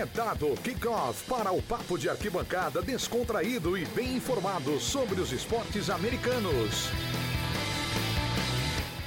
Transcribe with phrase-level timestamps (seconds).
[0.00, 5.90] É dado kickoff para o papo de arquibancada descontraído e bem informado sobre os esportes
[5.90, 6.88] americanos.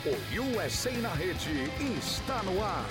[0.05, 1.49] O USA na rede
[1.97, 2.85] está no ar.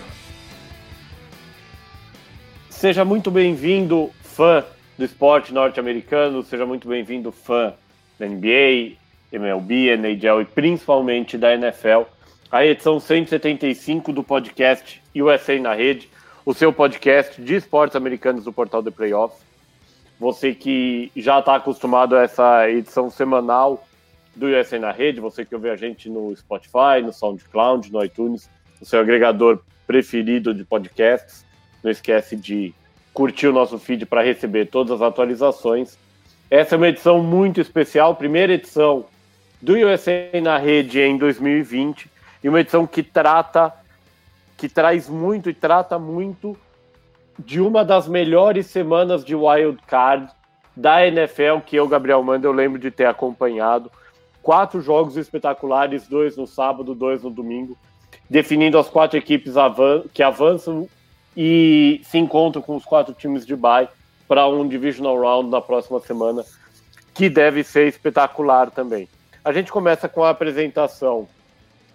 [2.68, 4.64] Seja muito bem-vindo, fã
[4.98, 7.72] do esporte norte-americano, seja muito bem-vindo, fã
[8.18, 8.96] da NBA,
[9.30, 12.02] MLB, NHL e principalmente da NFL.
[12.50, 16.10] A edição 175 do podcast USA na Rede,
[16.44, 19.40] o seu podcast de esportes americanos do portal The Playoffs.
[20.18, 23.86] Você que já está acostumado a essa edição semanal
[24.34, 28.50] do USA na Rede, você que ouve a gente no Spotify, no SoundCloud, no iTunes,
[28.80, 31.44] o seu agregador preferido de podcasts.
[31.82, 32.74] Não esquece de
[33.12, 35.96] curtir o nosso feed para receber todas as atualizações.
[36.50, 39.06] Essa é uma edição muito especial, primeira edição
[39.60, 42.10] do USA na Rede em 2020,
[42.42, 43.72] e uma edição que trata
[44.62, 46.56] que traz muito e trata muito
[47.36, 50.30] de uma das melhores semanas de wild card
[50.76, 53.90] da NFL que eu, Gabriel Manda, eu lembro de ter acompanhado.
[54.40, 57.76] Quatro jogos espetaculares, dois no sábado, dois no domingo,
[58.30, 59.54] definindo as quatro equipes
[60.14, 60.88] que avançam
[61.36, 63.88] e se encontram com os quatro times de bye
[64.28, 66.44] para um divisional round na próxima semana,
[67.12, 69.08] que deve ser espetacular também.
[69.44, 71.26] A gente começa com a apresentação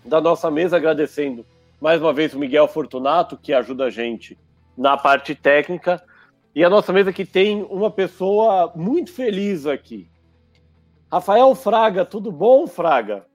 [0.03, 1.45] da nossa mesa, agradecendo
[1.79, 4.37] mais uma vez o Miguel Fortunato, que ajuda a gente
[4.77, 6.03] na parte técnica.
[6.53, 10.09] E a nossa mesa que tem uma pessoa muito feliz aqui.
[11.11, 13.25] Rafael Fraga, tudo bom, Fraga?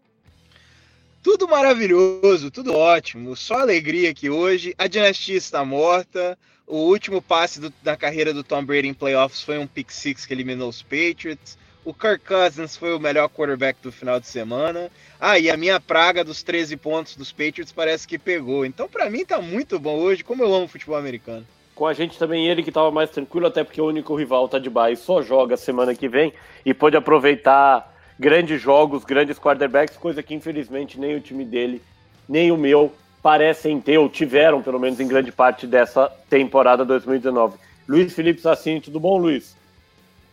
[1.22, 3.36] Tudo maravilhoso, tudo ótimo.
[3.36, 4.74] Só alegria aqui hoje.
[4.76, 6.36] A dinastia está morta.
[6.66, 10.26] O último passe do, da carreira do Tom Brady em playoffs foi um pick six
[10.26, 11.56] que eliminou os Patriots.
[11.84, 14.88] O Kirk Cousins foi o melhor quarterback do final de semana.
[15.20, 18.64] Ah, e a minha praga dos 13 pontos dos Patriots parece que pegou.
[18.64, 21.44] Então, para mim, tá muito bom hoje, como eu amo futebol americano.
[21.74, 24.60] Com a gente também ele que estava mais tranquilo, até porque o único rival tá
[24.60, 26.32] de bye só joga semana que vem
[26.64, 31.82] e pode aproveitar grandes jogos, grandes quarterbacks, coisa que infelizmente nem o time dele,
[32.28, 37.56] nem o meu parecem ter ou tiveram, pelo menos em grande parte dessa temporada 2019.
[37.88, 39.56] Luiz Felipe Sassini, tudo bom, Luiz?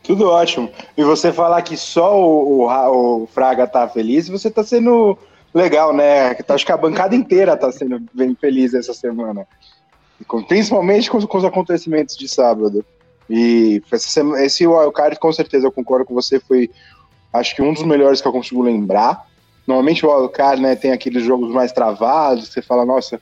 [0.03, 0.71] Tudo ótimo.
[0.97, 5.17] E você falar que só o, o, o Fraga tá feliz, você tá sendo
[5.53, 6.35] legal, né?
[6.47, 9.47] Acho que a bancada inteira tá sendo bem feliz essa semana.
[10.47, 12.85] Principalmente com, com os acontecimentos de sábado.
[13.29, 16.69] E esse, esse wildcard, com certeza, eu concordo com você, foi
[17.31, 19.27] acho que um dos melhores que eu consigo lembrar.
[19.67, 23.21] Normalmente o wildcard né, tem aqueles jogos mais travados, você fala, nossa,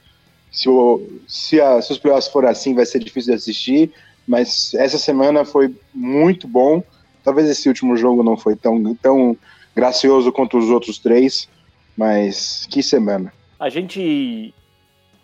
[0.50, 3.94] se, o, se, a, se os playoffs forem assim, vai ser difícil de assistir
[4.28, 6.84] mas essa semana foi muito bom.
[7.24, 9.38] Talvez esse último jogo não foi tão, tão
[9.76, 11.48] gracioso quanto os outros três,
[11.96, 13.32] mas que semana.
[13.60, 14.54] A gente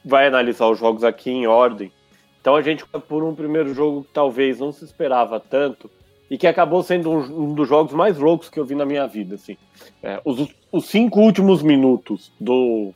[0.03, 1.91] vai analisar os jogos aqui em ordem.
[2.39, 5.89] Então a gente por um primeiro jogo que talvez não se esperava tanto
[6.29, 9.05] e que acabou sendo um, um dos jogos mais loucos que eu vi na minha
[9.07, 9.35] vida.
[9.35, 9.57] Assim.
[10.01, 12.93] É, os, os cinco últimos minutos do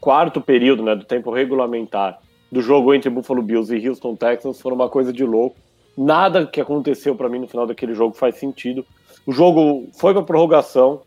[0.00, 2.18] quarto período, né, do tempo regulamentar,
[2.56, 5.58] do jogo entre Buffalo Bills e Houston Texans foram uma coisa de louco.
[5.94, 8.82] Nada que aconteceu para mim no final daquele jogo faz sentido.
[9.26, 11.02] O jogo foi para prorrogação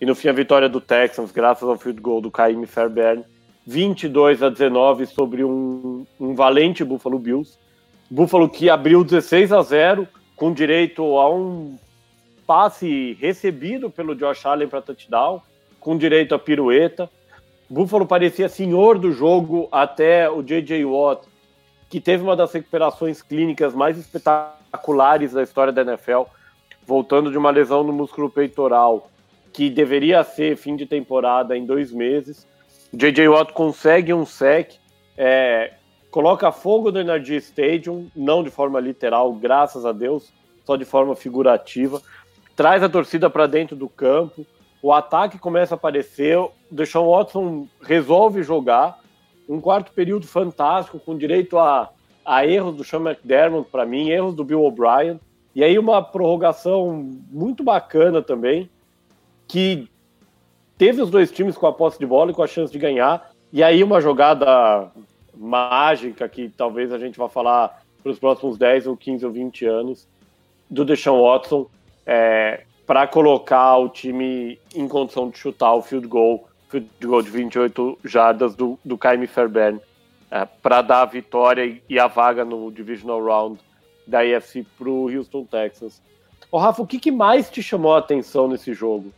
[0.00, 3.22] e no fim a vitória do Texans, graças ao field goal do Caim Fairbairn,
[3.66, 7.58] 22 a 19 sobre um, um valente Buffalo Bills.
[8.10, 11.76] Buffalo que abriu 16 a 0 com direito a um
[12.46, 15.42] passe recebido pelo Josh Allen para touchdown,
[15.78, 17.10] com direito a pirueta.
[17.68, 20.84] Buffalo parecia senhor do jogo até o J.J.
[20.84, 21.26] Watt,
[21.88, 26.22] que teve uma das recuperações clínicas mais espetaculares da história da NFL,
[26.86, 29.10] voltando de uma lesão no músculo peitoral,
[29.52, 32.46] que deveria ser fim de temporada em dois meses.
[32.92, 33.28] J.J.
[33.28, 34.74] Watt consegue um sec,
[35.16, 35.72] é,
[36.10, 40.32] coloca fogo no Energy Stadium, não de forma literal, graças a Deus,
[40.64, 42.00] só de forma figurativa,
[42.54, 44.46] traz a torcida para dentro do campo,
[44.82, 46.38] o ataque começa a aparecer,
[46.74, 48.98] Deshaun Watson resolve jogar,
[49.48, 51.90] um quarto período fantástico, com direito a,
[52.24, 55.20] a erros do Sean McDermott, para mim, erros do Bill O'Brien,
[55.54, 58.68] e aí uma prorrogação muito bacana também,
[59.46, 59.88] que
[60.76, 63.30] teve os dois times com a posse de bola e com a chance de ganhar,
[63.52, 64.90] e aí uma jogada
[65.36, 69.64] mágica que talvez a gente vá falar para os próximos 10 ou 15 ou 20
[69.66, 70.08] anos,
[70.68, 71.66] do Deshaun Watson,
[72.04, 77.30] é, para colocar o time em condição de chutar o field goal, field goal de
[77.30, 79.80] 28 jardas do, do Kaimi Fairbairn,
[80.30, 83.60] é, para dar a vitória e a vaga no Divisional Round
[84.06, 86.02] da AFC para o Houston Texans.
[86.50, 89.12] Ô, Rafa, o que, que mais te chamou a atenção nesse jogo?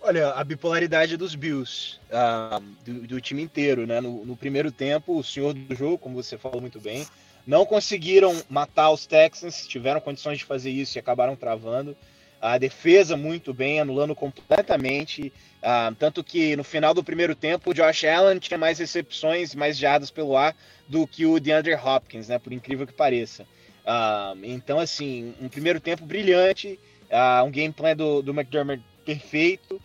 [0.00, 4.00] Olha, a bipolaridade dos Bills, uh, do, do, time inteiro, né?
[4.00, 7.06] No, no, primeiro tempo, o senhor do jogo, como você falou muito bem,
[7.46, 11.96] não conseguiram matar os Texans, tiveram condições de fazer isso e acabaram travando.
[12.40, 15.32] A defesa muito bem, anulando completamente.
[15.58, 19.76] Uh, tanto que no final do primeiro tempo, o Josh Allen tinha mais recepções, mais
[19.76, 20.54] jardas pelo ar
[20.88, 22.38] do que o DeAndre Hopkins, né?
[22.38, 23.42] Por incrível que pareça.
[23.42, 26.78] Uh, então, assim, um primeiro tempo brilhante,
[27.10, 29.80] uh, um game plan do, do McDermott perfeito.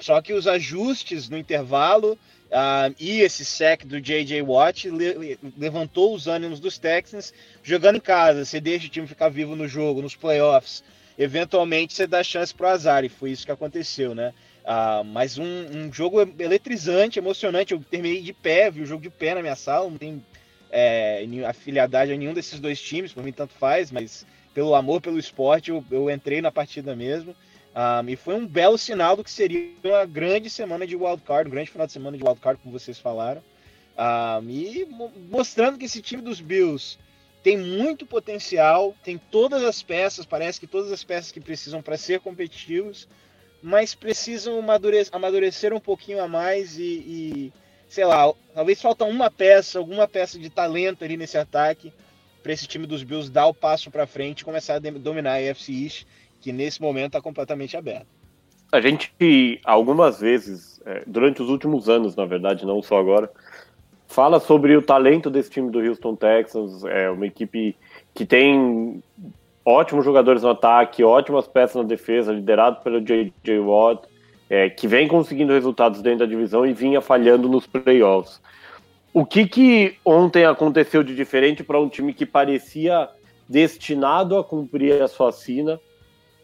[0.00, 2.18] só que os ajustes no intervalo
[2.98, 4.42] e esse sec do J.J.
[4.42, 8.44] Watt le levantou os ânimos dos Texans jogando em casa.
[8.44, 10.82] Você deixa o time ficar vivo no jogo, nos playoffs
[11.20, 14.32] eventualmente você dá chance pro azar, e foi isso que aconteceu, né?
[14.64, 17.74] Ah, mas um, um, jogo eletrizante, emocionante.
[17.74, 20.24] Eu terminei de pé, vi o jogo de pé na minha sala, não tem
[20.70, 25.18] é, afiliadade a nenhum desses dois times, por mim tanto faz, mas pelo amor pelo
[25.18, 27.36] esporte eu, eu entrei na partida mesmo.
[27.74, 31.52] Ah, e foi um belo sinal do que seria uma grande semana de wildcard, um
[31.52, 33.42] grande final de semana de wildcard, como vocês falaram.
[33.94, 34.88] Ah, e
[35.30, 36.98] mostrando que esse time dos Bills
[37.42, 41.96] tem muito potencial, tem todas as peças, parece que todas as peças que precisam para
[41.96, 43.08] ser competitivos,
[43.62, 44.62] mas precisam
[45.12, 47.52] amadurecer, um pouquinho a mais e, e,
[47.88, 51.92] sei lá, talvez falta uma peça, alguma peça de talento ali nesse ataque
[52.42, 55.50] para esse time dos Bills dar o passo para frente e começar a dominar a
[55.50, 56.06] AFC East,
[56.40, 58.06] que nesse momento está completamente aberto.
[58.72, 63.30] A gente, algumas vezes, é, durante os últimos anos, na verdade, não só agora,
[64.10, 67.76] fala sobre o talento desse time do Houston Texans, é uma equipe
[68.12, 69.00] que tem
[69.64, 73.60] ótimos jogadores no ataque, ótimas peças na defesa, liderado pelo J.J.
[73.60, 74.02] Watt,
[74.50, 78.40] é, que vem conseguindo resultados dentro da divisão e vinha falhando nos playoffs.
[79.14, 83.08] O que, que ontem aconteceu de diferente para um time que parecia
[83.48, 85.80] destinado a cumprir a sua sina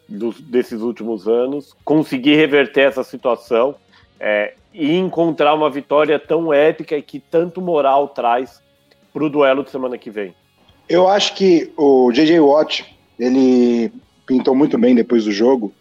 [0.07, 3.75] dos, desses últimos anos, conseguir reverter essa situação
[4.17, 8.61] é, e encontrar uma vitória tão épica e que tanto moral traz
[9.11, 10.35] para o duelo de semana que vem?
[10.87, 12.39] Eu acho que o J.J.
[12.39, 12.85] Watt,
[13.17, 13.91] ele
[14.27, 15.73] pintou muito bem depois do jogo,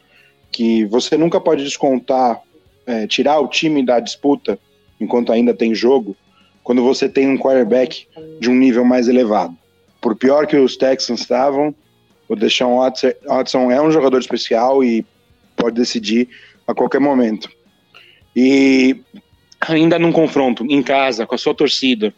[0.51, 2.41] que você nunca pode descontar,
[2.87, 4.59] é, tirar o time da disputa
[4.99, 6.17] enquanto ainda tem jogo,
[6.65, 8.07] quando você tem um quarterback
[8.41, 9.55] de um nível mais elevado.
[10.01, 11.75] Por pior que os Texans estavam,
[12.27, 12.79] o Deshaun
[13.27, 15.05] Watson é um jogador especial e
[15.55, 16.31] pode decidir
[16.67, 17.51] a qualquer momento.
[18.37, 19.01] E
[19.59, 22.13] ainda num confronto em casa com a sua torcida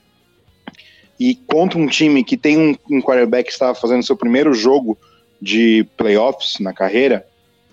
[1.18, 4.98] e contra um time que tem um, um quarterback que estava fazendo seu primeiro jogo
[5.40, 7.24] de playoffs na carreira,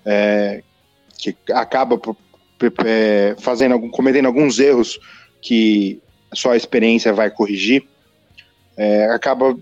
[0.06, 0.62] é,
[1.18, 2.00] que acaba
[2.86, 5.00] é, fazendo cometendo alguns erros
[5.42, 6.00] que
[6.32, 7.84] só a experiência vai corrigir,
[8.78, 9.58] é, acaba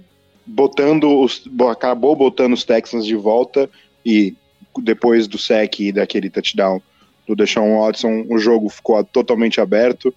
[0.46, 3.70] botando os, acabou botando os Texans de volta
[4.06, 4.36] e
[4.82, 6.82] depois do sec e daquele touchdown
[7.28, 10.14] do Deshaun Watson, o jogo ficou totalmente aberto.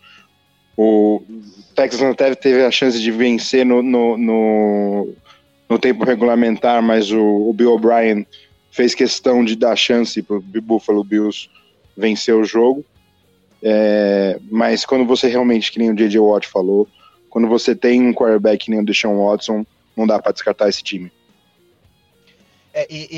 [0.76, 1.22] O
[1.74, 5.14] Texas até teve a chance de vencer no, no, no,
[5.68, 8.26] no tempo regulamentar, mas o, o Bill O'Brien
[8.70, 11.48] fez questão de dar chance para o Buffalo Bills
[11.96, 12.84] vencer o jogo.
[13.62, 16.18] É, mas quando você realmente, que nem o J.J.
[16.18, 16.86] Watt falou,
[17.30, 19.64] quando você tem um quarterback que nem o Deshaun Watson,
[19.96, 21.10] não dá para descartar esse time.
[22.78, 23.08] É, e,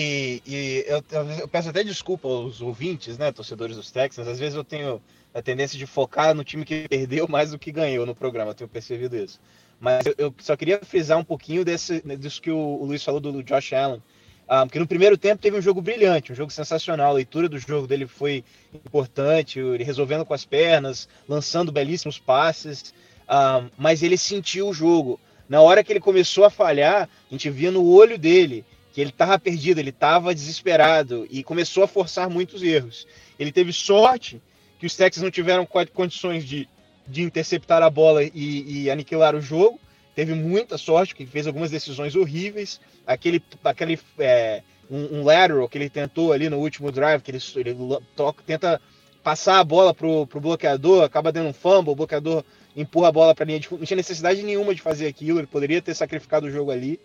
[0.46, 1.02] e, e eu,
[1.40, 4.28] eu, peço até desculpa aos ouvintes, né, torcedores dos Texans.
[4.28, 5.02] Às vezes eu tenho
[5.34, 8.54] a tendência de focar no time que perdeu mais do que ganhou no programa, eu
[8.54, 9.40] tenho percebido isso.
[9.80, 13.18] Mas eu, eu só queria frisar um pouquinho desse, disso que o, o Luiz falou
[13.18, 14.00] do, Josh Allen.
[14.46, 17.10] Ah, porque no primeiro tempo teve um jogo brilhante, um jogo sensacional.
[17.10, 22.94] A leitura do jogo dele foi importante, ele resolvendo com as pernas, lançando belíssimos passes.
[23.26, 25.18] Ah, mas ele sentiu o jogo.
[25.48, 28.64] Na hora que ele começou a falhar, a gente via no olho dele
[28.98, 33.06] que ele estava perdido, ele estava desesperado e começou a forçar muitos erros.
[33.38, 34.42] Ele teve sorte
[34.76, 35.64] que os Texans não tiveram
[35.94, 36.68] condições de,
[37.06, 39.78] de interceptar a bola e, e aniquilar o jogo.
[40.16, 42.80] Teve muita sorte, que fez algumas decisões horríveis.
[43.06, 47.38] Aquele, aquele é, um, um lateral que ele tentou ali no último drive, que ele,
[47.54, 47.76] ele
[48.16, 48.80] toca, tenta
[49.22, 52.42] passar a bola pro, pro bloqueador, acaba dando um fumble, o bloqueador
[52.76, 53.78] empurra a bola para a linha de fundo.
[53.78, 56.98] Não tinha necessidade nenhuma de fazer aquilo, ele poderia ter sacrificado o jogo ali.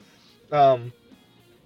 [0.52, 1.03] Um,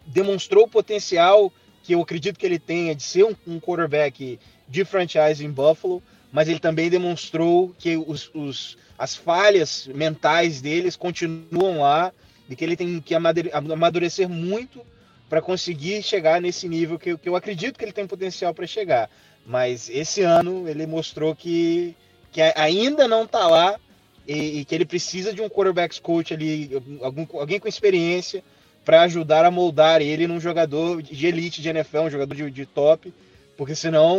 [0.08, 1.52] demonstrou o potencial
[1.84, 6.02] que eu acredito que ele tenha de ser um, um quarterback de franchise em Buffalo,
[6.32, 12.12] mas ele também demonstrou que os, os, as falhas mentais deles continuam lá
[12.50, 14.82] e que ele tem que amadurecer muito
[15.30, 19.10] para conseguir chegar nesse nível que, que, eu acredito que ele tem potencial para chegar.
[19.46, 21.96] Mas esse ano ele mostrou que,
[22.32, 23.80] que ainda não está lá
[24.28, 26.70] e, e, que ele precisa de um quarterback coach ali,
[27.02, 28.44] algum, alguém com experiência
[28.88, 32.66] para ajudar a moldar ele num jogador de elite de NFL, um jogador de, de
[32.66, 33.14] top,
[33.58, 34.18] porque senão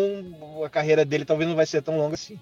[0.62, 2.38] a carreira dele talvez não vai ser tão longa assim.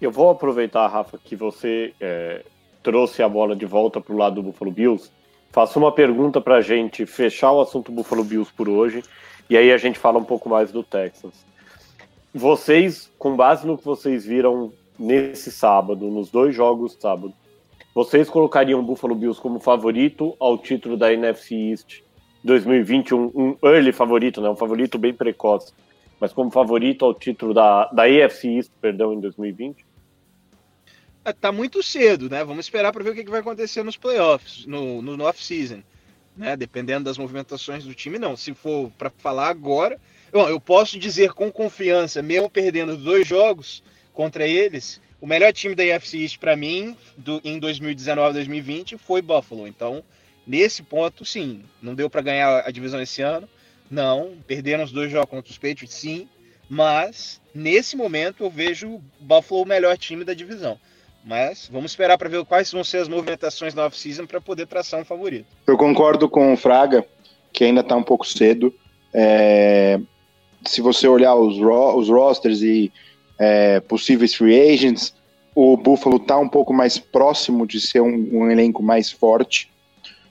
[0.00, 2.42] Eu vou aproveitar, Rafa, que você é,
[2.82, 5.10] trouxe a bola de volta para o lado do Buffalo Bills.
[5.50, 9.02] Faço uma pergunta para a gente fechar o assunto Buffalo Bills por hoje
[9.50, 11.44] e aí a gente fala um pouco mais do Texas.
[12.32, 17.34] Vocês, com base no que vocês viram nesse sábado, nos dois jogos sábado,
[17.94, 22.00] vocês colocariam o Buffalo Bills como favorito ao título da NFC East
[22.42, 24.48] 2021, um early favorito, né?
[24.48, 25.72] Um favorito bem precoce,
[26.18, 29.84] mas como favorito ao título da, da AFC East, perdão, em 2020?
[31.24, 32.42] É, tá muito cedo, né?
[32.44, 35.82] Vamos esperar para ver o que vai acontecer nos playoffs, no, no off-season.
[36.34, 36.56] Né?
[36.56, 38.36] Dependendo das movimentações do time, não.
[38.36, 40.00] Se for para falar agora,
[40.32, 43.84] bom, eu posso dizer com confiança, mesmo perdendo dois jogos
[44.14, 49.68] contra eles, o melhor time da AFC East para mim do, em 2019-2020 foi Buffalo.
[49.68, 50.02] Então,
[50.44, 53.48] nesse ponto, sim, não deu para ganhar a divisão esse ano.
[53.88, 56.28] Não, perderam os dois jogos contra os Patriots, sim,
[56.68, 60.76] mas nesse momento eu vejo Buffalo o melhor time da divisão.
[61.24, 64.98] Mas vamos esperar para ver quais vão ser as movimentações na off-season para poder traçar
[64.98, 65.46] um favorito.
[65.68, 67.06] Eu concordo com o Fraga,
[67.52, 68.74] que ainda está um pouco cedo.
[69.14, 70.00] É,
[70.66, 72.90] se você olhar os, ro os rosters e
[73.42, 75.12] é, possíveis free agents,
[75.52, 79.68] o Buffalo está um pouco mais próximo de ser um, um, elenco mais forte.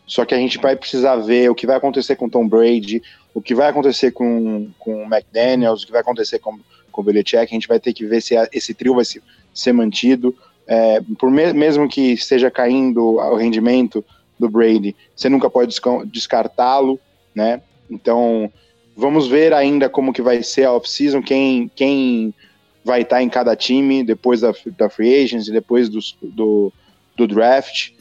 [0.07, 3.03] Só que a gente vai precisar ver o que vai acontecer com Tom Brady,
[3.33, 6.57] o que vai acontecer com, com o McDaniels, o que vai acontecer com,
[6.89, 7.43] com o Belichick.
[7.43, 9.21] A gente vai ter que ver se esse trio vai se,
[9.53, 10.33] ser mantido
[10.65, 14.05] é, por me mesmo que esteja caindo o rendimento
[14.39, 15.75] do Brady, você nunca pode
[16.05, 16.97] descartá-lo,
[17.35, 17.61] né?
[17.89, 18.49] Então,
[18.95, 22.33] vamos ver ainda como que vai ser a off-season, quem, quem
[22.83, 26.73] vai estar em cada time depois da, da free agency, depois do, do,
[27.15, 27.91] do draft,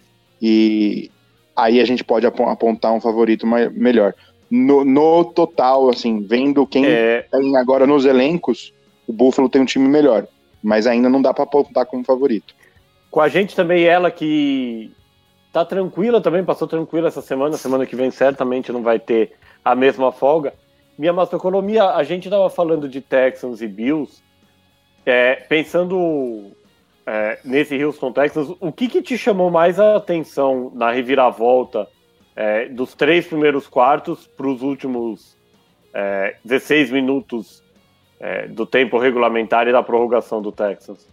[0.40, 1.10] e
[1.54, 4.14] aí a gente pode apontar um favorito melhor.
[4.50, 7.22] No, no total, assim, vendo quem é...
[7.30, 8.72] tem agora nos elencos,
[9.06, 10.26] o Buffalo tem um time melhor,
[10.62, 12.54] mas ainda não dá para apontar como favorito.
[13.10, 14.92] Com a gente também ela que
[15.52, 17.56] tá tranquila também, passou tranquila essa semana.
[17.56, 19.32] Semana que vem certamente não vai ter
[19.64, 20.54] a mesma folga.
[20.96, 24.22] Minha macroeconomia, a gente estava falando de Texans e Bills,
[25.04, 26.52] é, pensando
[27.06, 31.88] é, nesse Houston Texans, o que, que te chamou mais a atenção na reviravolta
[32.36, 35.36] é, dos três primeiros quartos para os últimos
[36.44, 37.62] 16 é, minutos
[38.20, 41.06] é, do tempo regulamentar e da prorrogação do Texans?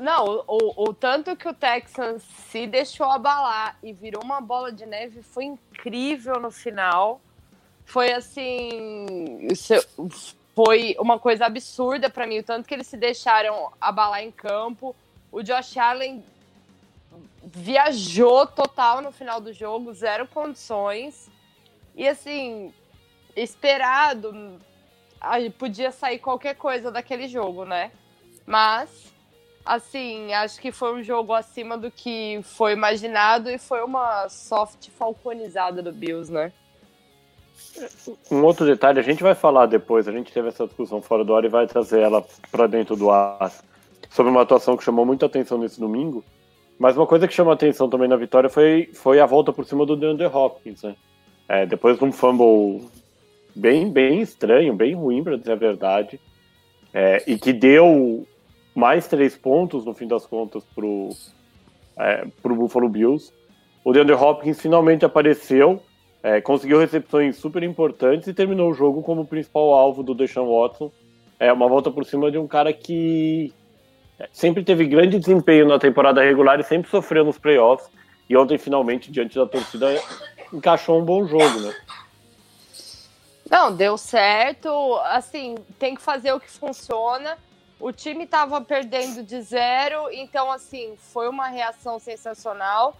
[0.00, 4.86] Não, o, o, tanto que o Texans se deixou abalar e virou uma bola de
[4.86, 7.20] neve foi incrível no final.
[7.84, 9.48] Foi assim.
[10.54, 14.94] Foi uma coisa absurda para mim, o tanto que eles se deixaram abalar em campo.
[15.30, 16.24] O Josh Allen
[17.42, 21.30] viajou total no final do jogo, zero condições.
[21.94, 22.74] E assim,
[23.36, 24.60] esperado,
[25.58, 27.92] podia sair qualquer coisa daquele jogo, né?
[28.46, 29.10] Mas
[29.64, 34.88] assim, acho que foi um jogo acima do que foi imaginado e foi uma soft
[34.90, 36.52] falconizada do Bills, né?
[38.30, 41.34] Um outro detalhe, a gente vai falar depois, a gente teve essa discussão fora do
[41.34, 43.52] ar e vai trazer ela para dentro do ar
[44.10, 46.24] sobre uma atuação que chamou muita atenção nesse domingo.
[46.78, 49.84] Mas uma coisa que chamou atenção também na vitória foi, foi a volta por cima
[49.84, 50.96] do DeAndre Hopkins, né?
[51.48, 52.88] É, depois de um fumble
[53.54, 56.20] bem, bem estranho, bem ruim, para dizer a verdade,
[56.94, 58.26] é, e que deu
[58.74, 61.10] mais três pontos, no fim das contas, pro,
[61.98, 63.32] é, pro Buffalo Bills.
[63.84, 65.82] O DeAndre Hopkins finalmente apareceu,
[66.22, 70.90] é, conseguiu recepções super importantes e terminou o jogo como principal alvo do Deshaun Watson.
[71.38, 73.52] É uma volta por cima de um cara que
[74.18, 77.90] é, sempre teve grande desempenho na temporada regular e sempre sofreu nos playoffs.
[78.28, 79.88] E ontem, finalmente, diante da torcida,
[80.52, 81.74] encaixou um bom jogo, né?
[83.50, 84.68] Não, deu certo.
[85.06, 87.36] Assim, tem que fazer o que funciona.
[87.80, 92.94] O time estava perdendo de zero, então, assim, foi uma reação sensacional.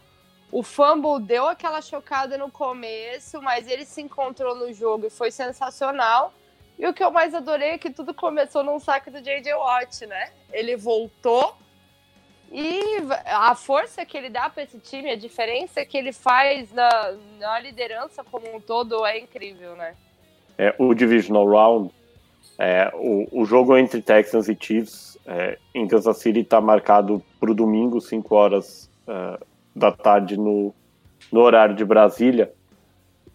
[0.53, 5.31] O fumble deu aquela chocada no começo, mas ele se encontrou no jogo e foi
[5.31, 6.33] sensacional.
[6.79, 9.55] E o que eu mais adorei é que tudo começou num saque do J.J.
[9.55, 10.31] Watt, né?
[10.53, 11.55] Ele voltou
[12.51, 17.15] e a força que ele dá para esse time, a diferença que ele faz na,
[17.39, 19.95] na liderança como um todo é incrível, né?
[20.59, 21.95] É, o Divisional Round
[22.59, 27.51] é, o, o, jogo entre Texans e Chiefs é, em Kansas City está marcado para
[27.51, 29.43] o domingo, 5 horas uh,
[29.75, 30.75] da tarde, no,
[31.31, 32.53] no horário de Brasília.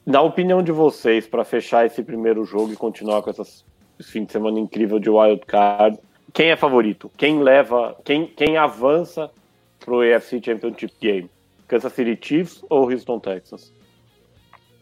[0.06, 3.66] Na opinião de vocês, para fechar esse primeiro jogo e continuar com essas,
[4.00, 5.98] esse fim de semana incrível de wild card,
[6.34, 7.12] quem é favorito?
[7.18, 9.32] Quem leva, quem, quem avança
[9.80, 11.30] para o AFC Championship Game?
[11.68, 13.74] Kansas City Chiefs ou Houston Texans?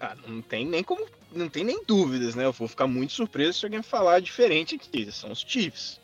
[0.01, 2.45] Ah, não tem nem como não tem nem dúvidas, né?
[2.45, 5.12] Eu vou ficar muito surpreso se alguém falar diferente aqui.
[5.12, 6.00] São os Chiefs.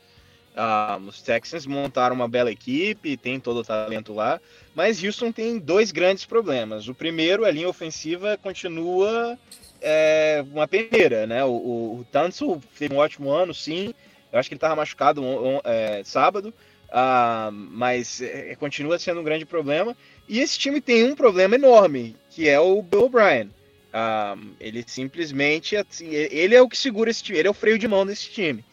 [0.56, 4.42] Ah, os Texans montaram uma bela equipe, tem todo o talento lá,
[4.76, 6.88] mas Houston tem dois grandes problemas.
[6.88, 9.38] O primeiro, a linha ofensiva continua
[9.82, 11.44] é, uma peneira, né?
[11.46, 13.94] O, o, o Tunsil teve um ótimo ano, sim.
[14.32, 15.24] Eu acho que ele estava machucado
[15.64, 16.54] é, sábado,
[16.92, 19.96] ah, mas é, continua sendo um grande problema.
[20.28, 23.50] E esse time tem um problema enorme, que é o Bill O'Brien.
[23.92, 27.80] Ah, ele simplesmente, assim, ele é o que segura esse time, ele é o freio
[27.80, 28.64] de mão desse time.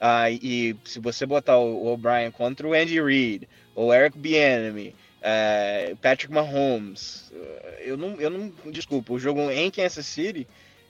[0.00, 5.96] Uh, e se você botar o O'Brien contra o Andy Reid, ou Eric Bieniemy, uh,
[5.96, 10.46] Patrick Mahomes, uh, eu não, eu não, desculpa, o jogo em Kansas City,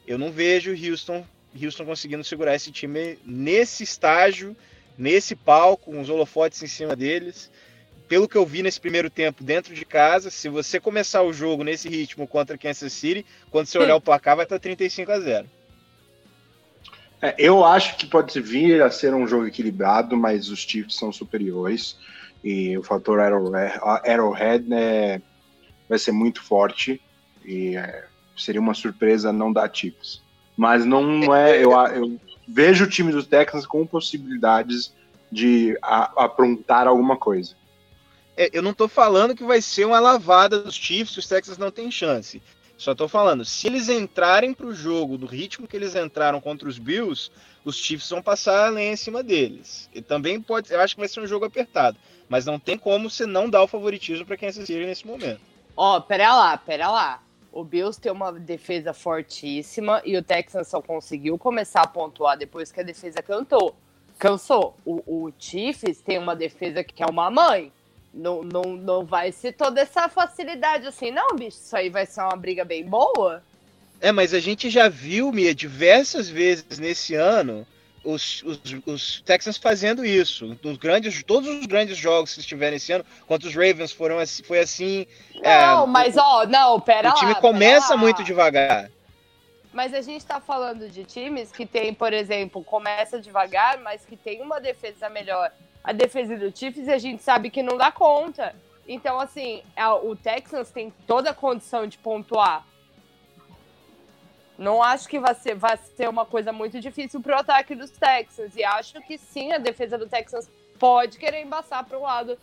[0.06, 1.24] eu não vejo Houston,
[1.60, 4.56] Houston conseguindo segurar esse time nesse estágio,
[4.98, 7.50] nesse palco, com os holofotes em cima deles.
[8.08, 11.64] Pelo que eu vi nesse primeiro tempo dentro de casa, se você começar o jogo
[11.64, 15.55] nesse ritmo contra Kansas City, quando você olhar o placar vai estar 35 a 0.
[17.20, 21.12] É, eu acho que pode vir a ser um jogo equilibrado, mas os Chiefs são
[21.12, 21.96] superiores
[22.44, 25.22] e o fator Arrowhead né,
[25.88, 27.00] vai ser muito forte
[27.44, 28.04] e é,
[28.36, 30.22] seria uma surpresa não dar Chiefs.
[30.56, 34.94] Mas não é, eu, eu vejo o time dos Texans com possibilidades
[35.30, 37.54] de a, aprontar alguma coisa.
[38.36, 41.70] É, eu não estou falando que vai ser uma lavada dos Chiefs, os Texans não
[41.70, 42.42] têm chance.
[42.76, 46.78] Só tô falando, se eles entrarem pro jogo do ritmo que eles entraram contra os
[46.78, 47.30] Bills,
[47.64, 49.88] os Chiefs vão passar além em cima deles.
[49.94, 51.96] E também pode, eu acho que vai ser um jogo apertado,
[52.28, 55.40] mas não tem como você não dar o favoritismo para quem assistir nesse momento.
[55.74, 57.22] Ó, oh, pera lá, pera lá.
[57.50, 62.70] O Bills tem uma defesa fortíssima e o Texans só conseguiu começar a pontuar depois
[62.70, 63.74] que a defesa cantou.
[64.18, 64.76] Cansou.
[64.84, 67.72] O, o Chiefs tem uma defesa que é uma mãe.
[68.16, 71.58] Não, não, não vai ser toda essa facilidade assim, não, bicho.
[71.58, 73.42] Isso aí vai ser uma briga bem boa.
[74.00, 77.66] É, mas a gente já viu, Mia, diversas vezes nesse ano
[78.06, 80.56] os, os, os Texans fazendo isso.
[80.62, 84.42] Nos grandes, todos os grandes jogos que estiveram esse ano, contra os Ravens foram assim,
[84.42, 85.06] foi assim.
[85.42, 87.16] É, não, é, mas ó, não, pera o lá.
[87.16, 88.90] O time começa muito devagar.
[89.72, 94.16] Mas a gente está falando de times que tem, por exemplo, começa devagar, mas que
[94.16, 95.52] tem uma defesa melhor
[95.86, 98.52] a defesa do Chiefs a gente sabe que não dá conta.
[98.88, 102.66] Então, assim, é, o Texans tem toda a condição de pontuar.
[104.58, 107.90] Não acho que vai ser, vai ser uma coisa muito difícil para o ataque dos
[107.90, 108.56] Texans.
[108.56, 112.36] E acho que sim, a defesa do Texans pode querer embaçar para o lado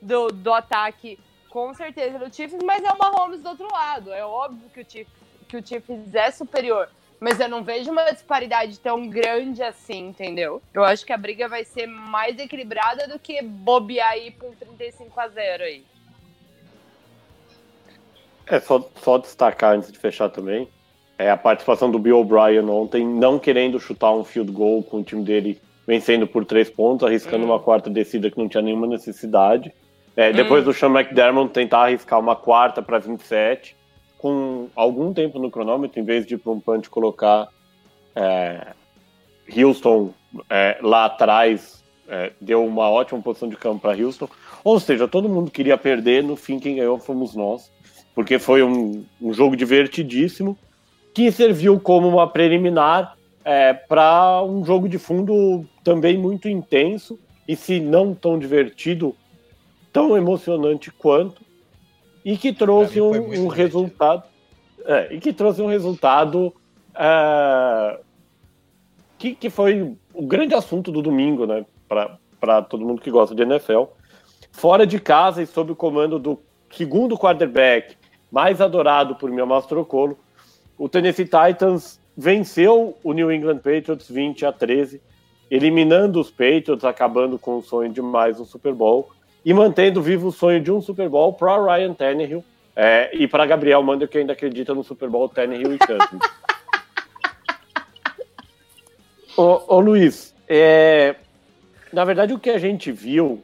[0.00, 1.18] do, do ataque,
[1.50, 4.10] com certeza, do Chiefs, mas é uma Holmes do outro lado.
[4.10, 5.14] É óbvio que o Chiefs,
[5.46, 6.88] que o Chiefs é superior.
[7.18, 10.60] Mas eu não vejo uma disparidade tão grande assim, entendeu?
[10.74, 15.18] Eu acho que a briga vai ser mais equilibrada do que bobear aí um 35
[15.18, 15.84] a 0 aí.
[18.46, 20.68] É, só, só destacar antes de fechar também,
[21.18, 25.04] é a participação do Bill O'Brien ontem, não querendo chutar um field goal com o
[25.04, 27.48] time dele vencendo por três pontos, arriscando hum.
[27.50, 29.72] uma quarta descida que não tinha nenhuma necessidade.
[30.14, 30.66] É, depois hum.
[30.66, 33.75] do Sean McDermott tentar arriscar uma quarta para 27
[34.26, 37.46] com algum tempo no cronômetro, em vez de para um punch colocar
[38.12, 38.74] é,
[39.56, 40.12] Houston
[40.50, 44.28] é, lá atrás, é, deu uma ótima posição de campo para Houston.
[44.64, 47.70] Ou seja, todo mundo queria perder, no fim quem ganhou fomos nós,
[48.16, 50.58] porque foi um, um jogo divertidíssimo
[51.14, 57.54] que serviu como uma preliminar é, para um jogo de fundo também muito intenso e
[57.54, 59.14] se não tão divertido,
[59.92, 61.45] tão emocionante quanto
[62.26, 64.24] e que trouxe um, um resultado
[64.84, 66.52] é, e que trouxe um resultado
[66.92, 68.00] é,
[69.16, 73.42] que, que foi o grande assunto do domingo, né, para todo mundo que gosta de
[73.42, 73.84] NFL.
[74.50, 77.96] Fora de casa e sob o comando do segundo quarterback
[78.28, 80.18] mais adorado por Mia Mastrocolo,
[80.76, 85.00] o Tennessee Titans venceu o New England Patriots 20 a 13,
[85.48, 89.10] eliminando os Patriots, acabando com o sonho de mais um Super Bowl
[89.46, 93.46] e mantendo vivo o sonho de um Super Bowl para Ryan Tannehill é, e para
[93.46, 96.20] Gabriel Manda, que ainda acredita no Super Bowl Tannehill e Cousins.
[99.38, 101.14] ô, ô Luiz, é,
[101.92, 103.40] na verdade o que a gente viu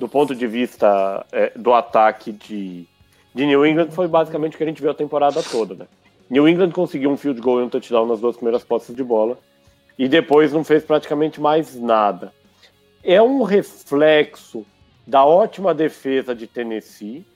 [0.00, 2.84] do ponto de vista é, do ataque de,
[3.32, 5.86] de New England foi basicamente o que a gente viu a temporada toda, né?
[6.28, 9.38] New England conseguiu um field goal e um touchdown nas duas primeiras postas de bola
[9.96, 12.32] e depois não fez praticamente mais nada.
[13.04, 14.66] É um reflexo
[15.06, 17.26] da ótima defesa de Tennessee,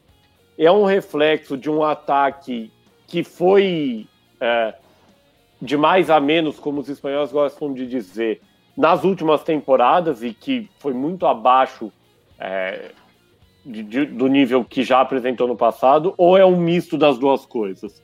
[0.56, 2.72] é um reflexo de um ataque
[3.06, 4.06] que foi
[4.40, 4.74] é,
[5.60, 8.40] de mais a menos, como os espanhóis gostam de dizer,
[8.76, 11.92] nas últimas temporadas e que foi muito abaixo
[12.38, 12.92] é,
[13.64, 17.44] de, de, do nível que já apresentou no passado, ou é um misto das duas
[17.44, 18.02] coisas?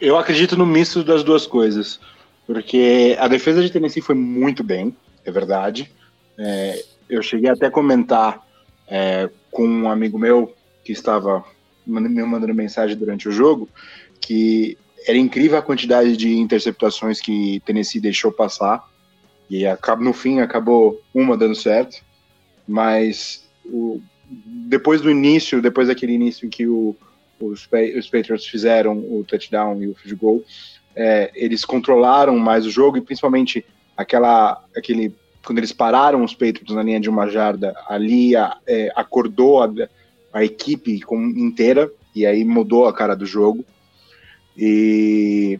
[0.00, 2.00] Eu acredito no misto das duas coisas,
[2.46, 5.92] porque a defesa de Tennessee foi muito bem, é verdade.
[6.38, 8.40] É, eu cheguei até a comentar
[8.88, 11.44] é, com um amigo meu que estava
[11.86, 13.68] me mandando mensagem durante o jogo
[14.20, 18.88] que era incrível a quantidade de interceptações que Tennessee deixou passar
[19.50, 19.64] e
[19.98, 22.00] no fim acabou uma dando certo,
[22.68, 26.94] mas o, depois do início, depois daquele início em que o,
[27.40, 27.68] os,
[27.98, 30.44] os Patriots fizeram o touchdown e o field goal,
[30.94, 33.64] é, eles controlaram mais o jogo e principalmente
[33.96, 35.12] aquela, aquele
[35.44, 39.70] quando eles pararam os Patriots na linha de uma jarda, ali a, é, acordou a,
[40.32, 43.64] a equipe com, inteira e aí mudou a cara do jogo.
[44.56, 45.58] E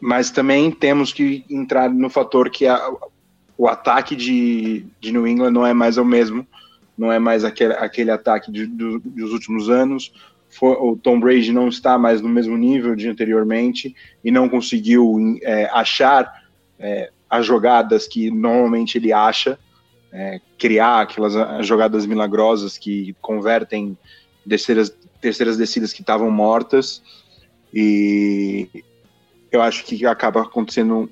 [0.00, 2.80] mas também temos que entrar no fator que a,
[3.56, 6.46] o ataque de, de New England não é mais o mesmo,
[6.96, 10.12] não é mais aquele, aquele ataque de, do, dos últimos anos.
[10.48, 15.36] For, o Tom Brady não está mais no mesmo nível de anteriormente e não conseguiu
[15.42, 16.44] é, achar
[16.78, 19.58] é, as jogadas que normalmente ele acha,
[20.12, 21.34] é, criar aquelas
[21.66, 23.96] jogadas milagrosas que convertem
[24.48, 27.02] terceiras, terceiras descidas que estavam mortas.
[27.72, 28.68] E
[29.52, 31.10] eu acho que acaba acontecendo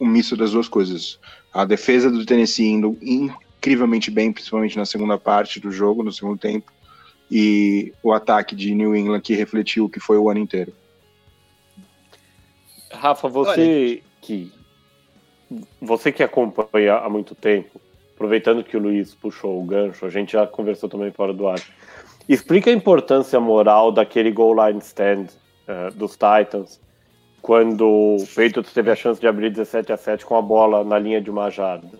[0.00, 1.18] um misto das duas coisas.
[1.52, 6.38] A defesa do Tennessee indo incrivelmente bem, principalmente na segunda parte do jogo, no segundo
[6.38, 6.72] tempo,
[7.30, 10.72] e o ataque de New England que refletiu o que foi o ano inteiro.
[12.90, 14.02] Rafa, você Olha.
[14.20, 14.52] que
[15.80, 17.80] você que acompanha há muito tempo,
[18.14, 21.60] aproveitando que o Luiz puxou o gancho, a gente já conversou também fora do ar.
[22.28, 25.26] Explica a importância moral daquele goal line stand
[25.66, 26.80] uh, dos Titans
[27.42, 30.98] quando o Patriots teve a chance de abrir 17 a 7 com a bola na
[30.98, 31.98] linha de uma jarda.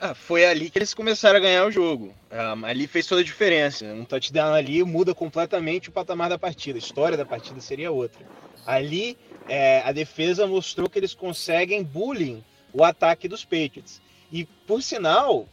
[0.00, 2.12] Ah, foi ali que eles começaram a ganhar o jogo.
[2.32, 3.84] Um, ali fez toda a diferença.
[3.84, 6.78] Um touchdown ali muda completamente o patamar da partida.
[6.78, 8.24] A história da partida seria outra.
[8.66, 9.16] Ali,
[9.48, 14.00] é, a defesa mostrou que eles conseguem bullying o ataque dos Patriots.
[14.32, 15.48] E, por sinal,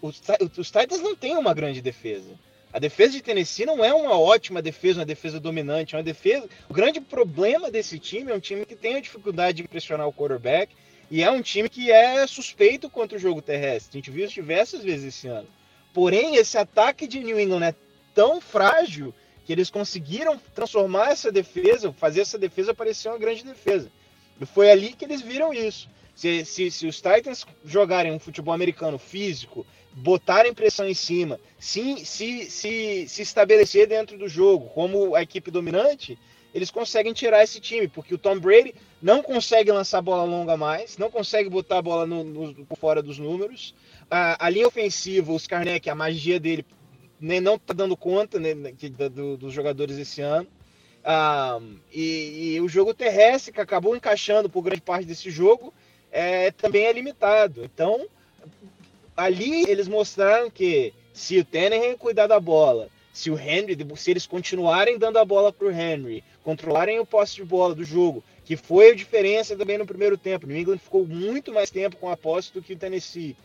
[0.00, 0.22] os,
[0.56, 2.38] os Titans não têm uma grande defesa.
[2.72, 6.48] A defesa de Tennessee não é uma ótima defesa, uma defesa dominante, é uma defesa.
[6.68, 10.12] O grande problema desse time é um time que tem a dificuldade de impressionar o
[10.12, 10.74] quarterback
[11.10, 13.96] e é um time que é suspeito contra o jogo terrestre.
[13.96, 15.46] A gente viu isso diversas vezes esse ano.
[15.92, 17.74] Porém, esse ataque de New England é
[18.12, 19.14] tão frágil
[19.44, 23.90] que eles conseguiram transformar essa defesa, fazer essa defesa parecer uma grande defesa.
[24.40, 25.88] E foi ali que eles viram isso.
[26.14, 32.04] Se, se, se os Titans jogarem um futebol americano físico, botarem pressão em cima, se,
[32.04, 36.18] se, se, se estabelecer dentro do jogo como a equipe dominante,
[36.54, 40.96] eles conseguem tirar esse time, porque o Tom Brady não consegue lançar bola longa mais,
[40.96, 43.74] não consegue botar a bola no, no, fora dos números.
[44.08, 46.64] A, a linha ofensiva, os Karnek, a magia dele
[47.24, 48.54] nem não tá dando conta né,
[49.10, 50.46] do, dos jogadores esse ano.
[51.02, 51.58] Ah,
[51.92, 55.72] e, e, o jogo terrestre, que acabou encaixando por grande parte desse jogo,
[56.12, 57.64] é, também é limitado.
[57.64, 58.06] Então,
[59.16, 64.26] ali eles mostraram que se o Tannehill cuidar da bola, se o Henry, se eles
[64.26, 68.56] continuarem dando a bola para o Henry, controlarem o posse de bola do jogo, que
[68.56, 70.46] foi a diferença também no primeiro tempo.
[70.46, 73.36] New England ficou muito mais tempo com a posse do que o Tennessee.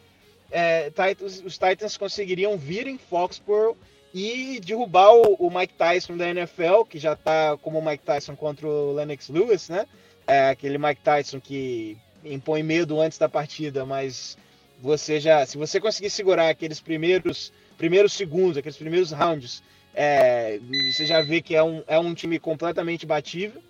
[0.51, 3.77] É, Titans, os Titans conseguiriam vir em Foxborough
[4.13, 8.35] e derrubar o, o, Mike Tyson da NFL, que já está como o Mike Tyson
[8.35, 9.85] contra o Lennox Lewis, né?
[10.25, 14.37] É, aquele Mike Tyson que impõe medo antes da partida, mas
[14.81, 19.61] você já, se você conseguir segurar aqueles primeiros, primeiros segundos, aqueles primeiros rounds,
[19.93, 20.59] é,
[20.93, 23.61] você já vê que é um, é um time completamente batível.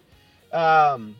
[0.51, 1.13] Um,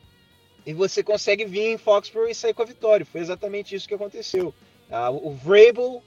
[0.65, 3.05] e você consegue vir em Foxborough e sair com a vitória.
[3.05, 4.53] Foi exatamente isso que aconteceu.
[4.89, 6.03] Uh, o Vrabel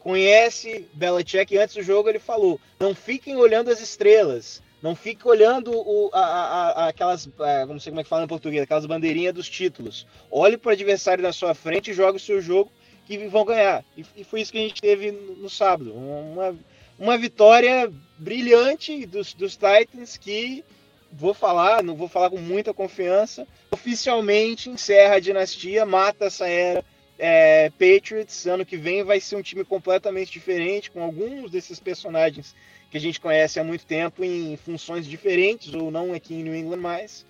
[0.00, 5.30] conhece Belichick e antes do jogo ele falou: não fiquem olhando as estrelas, não fiquem
[5.30, 8.62] olhando o, a, a, a, aquelas, é, não sei como é que fala em português,
[8.62, 10.06] aquelas bandeirinhas dos títulos.
[10.30, 12.70] Olhe para o adversário na sua frente e jogue o seu jogo
[13.06, 13.84] que vão ganhar.
[13.96, 15.94] E, e foi isso que a gente teve no, no sábado.
[15.94, 16.54] Uma,
[16.98, 20.64] uma vitória brilhante dos, dos Titans que
[21.10, 26.84] vou falar, não vou falar com muita confiança, oficialmente encerra a dinastia, mata essa era
[27.18, 28.46] é, Patriots.
[28.46, 32.54] Ano que vem vai ser um time completamente diferente, com alguns desses personagens
[32.90, 36.54] que a gente conhece há muito tempo em funções diferentes, ou não aqui em New
[36.54, 37.26] England mais.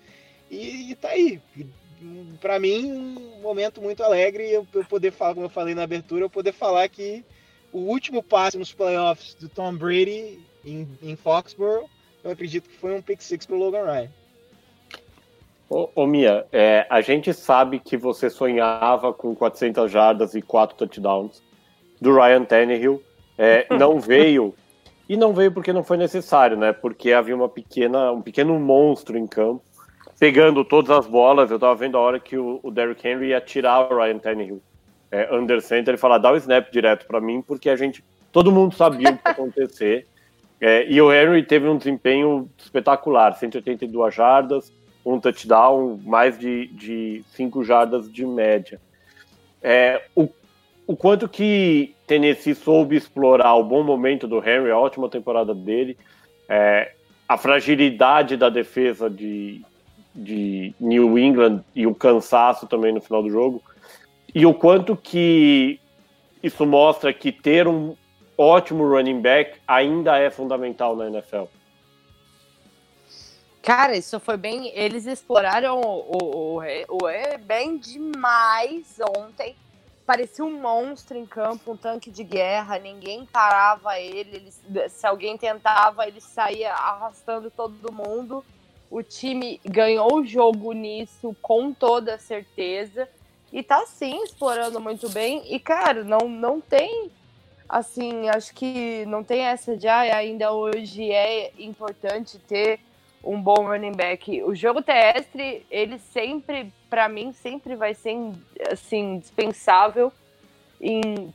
[0.49, 1.41] E, e tá aí
[2.39, 6.25] para mim, um momento muito alegre eu, eu poder falar, como eu falei na abertura,
[6.25, 7.23] eu poder falar que
[7.71, 11.89] o último passe nos playoffs do Tom Brady em, em Foxborough,
[12.23, 14.11] eu acredito que foi um pick six pro Logan Ryan.
[15.69, 20.77] Ô, ô Mia, é, a gente sabe que você sonhava com 400 jardas e 4
[20.77, 21.41] touchdowns
[21.99, 23.01] do Ryan Tannehill.
[23.37, 24.53] É, não veio
[25.09, 26.71] E não veio porque não foi necessário, né?
[26.71, 29.63] Porque havia uma pequena, um pequeno monstro em campo,
[30.19, 31.49] pegando todas as bolas.
[31.49, 34.61] Eu tava vendo a hora que o, o Derrick Henry ia tirar o Ryan Tannehill
[35.11, 38.51] é, under center e falar, dá o snap direto para mim, porque a gente, todo
[38.51, 40.07] mundo sabia o que ia acontecer.
[40.61, 44.71] É, e o Henry teve um desempenho espetacular, 182 jardas,
[45.05, 48.81] um touchdown, mais de, 5 jardas de média.
[49.61, 50.27] É, o,
[50.87, 55.97] o quanto que Tennessee soube explorar o bom momento do Henry, a ótima temporada dele,
[56.49, 56.91] é,
[57.27, 59.61] a fragilidade da defesa de,
[60.13, 63.61] de New England e o cansaço também no final do jogo,
[64.33, 65.79] e o quanto que
[66.41, 67.95] isso mostra que ter um
[68.37, 71.45] ótimo running back ainda é fundamental na NFL.
[73.65, 74.71] Cara, isso foi bem.
[74.75, 79.55] Eles exploraram o, o, o, E bem demais ontem.
[80.05, 82.77] Parecia um monstro em campo, um tanque de guerra.
[82.77, 84.53] Ninguém parava ele.
[84.69, 88.45] ele se alguém tentava, ele saía arrastando todo mundo.
[88.91, 93.09] O time ganhou o jogo nisso com toda certeza.
[93.51, 95.41] E tá sim explorando muito bem.
[95.51, 97.09] E, cara, não, não tem
[97.67, 102.79] assim, acho que não tem essa de ah, ainda hoje é importante ter
[103.25, 104.43] um bom running back.
[104.43, 108.15] O jogo terrestre, ele sempre, para mim, sempre vai ser
[108.71, 110.11] assim dispensável.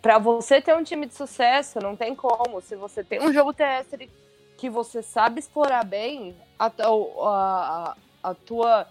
[0.00, 2.60] Para você ter um time de sucesso, não tem como.
[2.60, 4.08] Se você tem um jogo terrestre
[4.56, 8.86] que você sabe explorar bem, a, a, a tua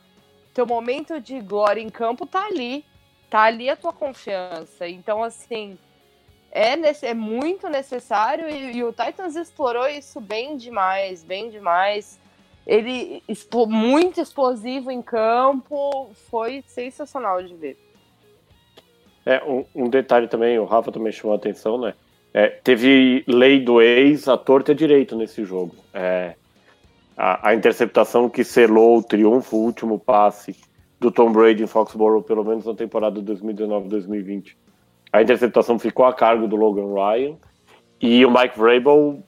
[0.53, 2.83] teu momento de glória em campo tá ali.
[3.29, 4.87] Tá ali a tua confiança.
[4.87, 5.77] Então, assim,
[6.51, 12.19] é, é muito necessário e, e, o Titans explorou isso bem demais, bem demais.
[12.69, 13.23] Ele
[13.67, 17.77] muito explosivo em campo, foi sensacional de ver.
[19.25, 21.93] É, um, um detalhe também, o Rafa também chamou a atenção, né?
[22.33, 25.75] É, teve lei do ex a torta direito nesse jogo.
[25.93, 26.35] É,
[27.17, 30.55] a, a, interceptação que selou o triunfo, o último passe
[30.99, 34.55] do Tom Brady em Foxborough, pelo menos na temporada 2019-2020
[35.11, 37.35] a interceptação ficou a cargo do Logan Ryan.
[37.99, 39.23] E o Mike Vrabel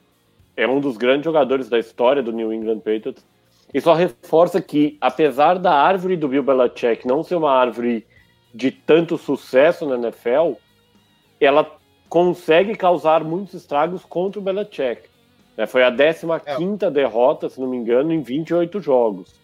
[0.56, 3.26] é um dos grandes jogadores da história do New England Patriots.
[3.74, 8.06] E só reforça que, apesar da árvore do Bill Belichick não ser uma árvore
[8.54, 10.54] de tanto sucesso na NFL,
[11.40, 11.80] ela
[12.10, 15.10] consegue causar muitos estragos contra o Belichick.
[15.56, 16.92] É, foi a 15ª é.
[16.92, 19.40] derrota, se não me engano, em 28 jogos.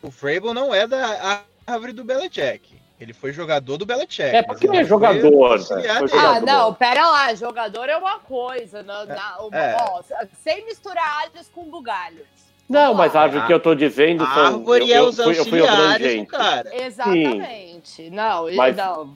[0.00, 2.80] O Vrabel não é da árvore do Belichick.
[3.00, 4.22] Ele foi jogador do Belichick.
[4.22, 5.58] É, porque ele é jogador.
[5.58, 7.34] Foi, foi ah, não, pera lá.
[7.34, 8.82] Jogador é uma coisa.
[8.84, 9.76] Não, é, na, é.
[9.80, 10.02] Ó,
[10.40, 12.41] sem misturar alhos com bugalhos.
[12.68, 14.24] Não, mas a árvore que eu tô dizendo.
[14.24, 16.84] A árvore eu, é os eu, auxiliares do cara.
[16.84, 17.88] Exatamente.
[17.88, 18.10] Sim.
[18.10, 19.14] Não, mas, não.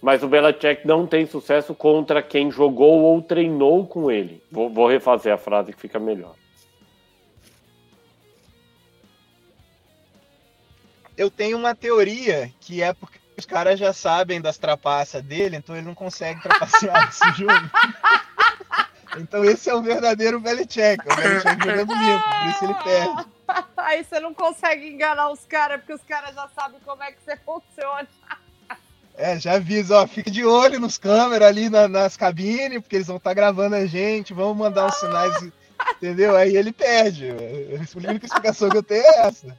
[0.00, 4.42] Mas o Belichick não tem sucesso contra quem jogou ou treinou com ele.
[4.50, 6.34] Vou, vou refazer a frase que fica melhor.
[11.16, 15.74] eu tenho uma teoria que é porque os caras já sabem das trapaças dele, então
[15.74, 17.70] ele não consegue trapacear esse jogo.
[19.16, 23.26] Então esse é o verdadeiro Belichick, o Belichick jogando limpo, por isso ele perde.
[23.76, 27.22] Aí você não consegue enganar os caras, porque os caras já sabem como é que
[27.22, 28.08] você funciona.
[29.14, 33.06] É, já avisa, ó, fica de olho nos câmeras ali na, nas cabines, porque eles
[33.06, 35.52] vão estar tá gravando a gente, vamos mandar uns sinais,
[35.96, 36.34] entendeu?
[36.34, 37.30] Aí ele perde.
[37.30, 39.56] A única explicação que eu tenho é essa.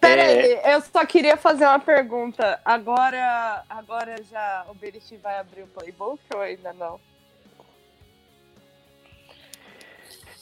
[0.00, 0.74] Peraí, é...
[0.74, 2.60] eu só queria fazer uma pergunta.
[2.64, 6.98] Agora, agora já o Beriti vai abrir o playbook ou ainda não?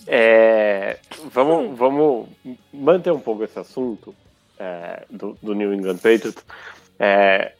[0.07, 0.99] É,
[1.31, 2.29] vamos, vamos
[2.73, 4.15] manter um pouco esse assunto
[4.59, 6.45] é, do, do, New England Patriots.
[6.99, 7.53] É,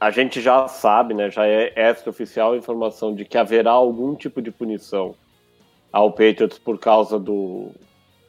[0.00, 4.42] a gente já sabe, né, já é extra-oficial a informação de que haverá algum tipo
[4.42, 5.14] de punição
[5.92, 7.70] ao Patriots por causa do,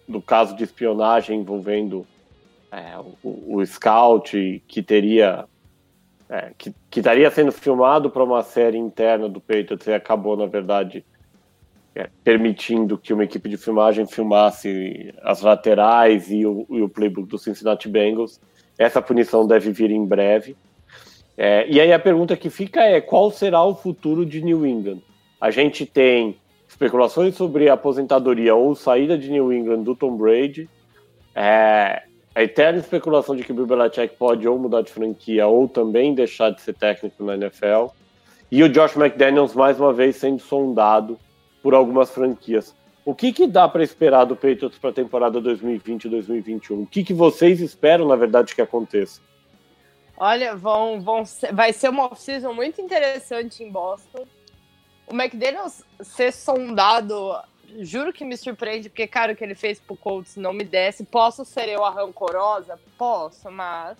[0.08, 2.06] do caso de espionagem envolvendo
[2.72, 5.46] é, o, o, Scout que teria
[6.30, 10.46] é, que, que estaria sendo filmado para uma série interna do Patriots e acabou na
[10.46, 11.13] verdade é,
[12.24, 17.38] permitindo que uma equipe de filmagem filmasse as laterais e o, e o playbook do
[17.38, 18.40] Cincinnati Bengals.
[18.78, 20.56] Essa punição deve vir em breve.
[21.38, 25.02] É, e aí a pergunta que fica é qual será o futuro de New England?
[25.40, 30.68] A gente tem especulações sobre a aposentadoria ou saída de New England do Tom Brady.
[31.36, 32.04] É,
[32.34, 36.16] a eterna especulação de que o Bill Belichick pode ou mudar de franquia ou também
[36.16, 37.88] deixar de ser técnico na NFL.
[38.52, 41.20] E o Josh McDaniels, mais uma vez, sendo sondado
[41.64, 42.76] por algumas franquias.
[43.06, 46.82] O que, que dá para esperar do Patriots para a temporada 2020 e 2021?
[46.84, 49.22] O que, que vocês esperam, na verdade, que aconteça?
[50.18, 54.26] Olha, vão, vão ser, vai ser uma off-season muito interessante em Boston.
[55.08, 57.36] o McDaniels ser sondado,
[57.80, 61.04] juro que me surpreende, porque, cara, o que ele fez pro Colts não me desce.
[61.04, 62.80] Posso ser eu a rancorosa?
[62.98, 63.98] Posso, mas.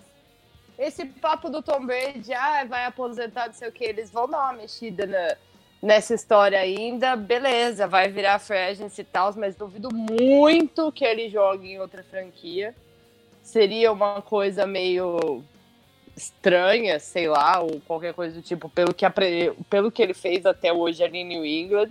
[0.78, 4.38] Esse papo do Tom Brady, ah, vai aposentar, não sei o que, eles vão dar
[4.38, 5.36] uma mexida na,
[5.84, 7.14] nessa história ainda.
[7.14, 12.02] Beleza, vai virar free agency e tal, mas duvido muito que ele jogue em outra
[12.02, 12.74] franquia.
[13.42, 15.44] Seria uma coisa meio
[16.16, 19.04] estranha, sei lá, ou qualquer coisa do tipo, pelo que,
[19.68, 21.90] pelo que ele fez até hoje ali em New England.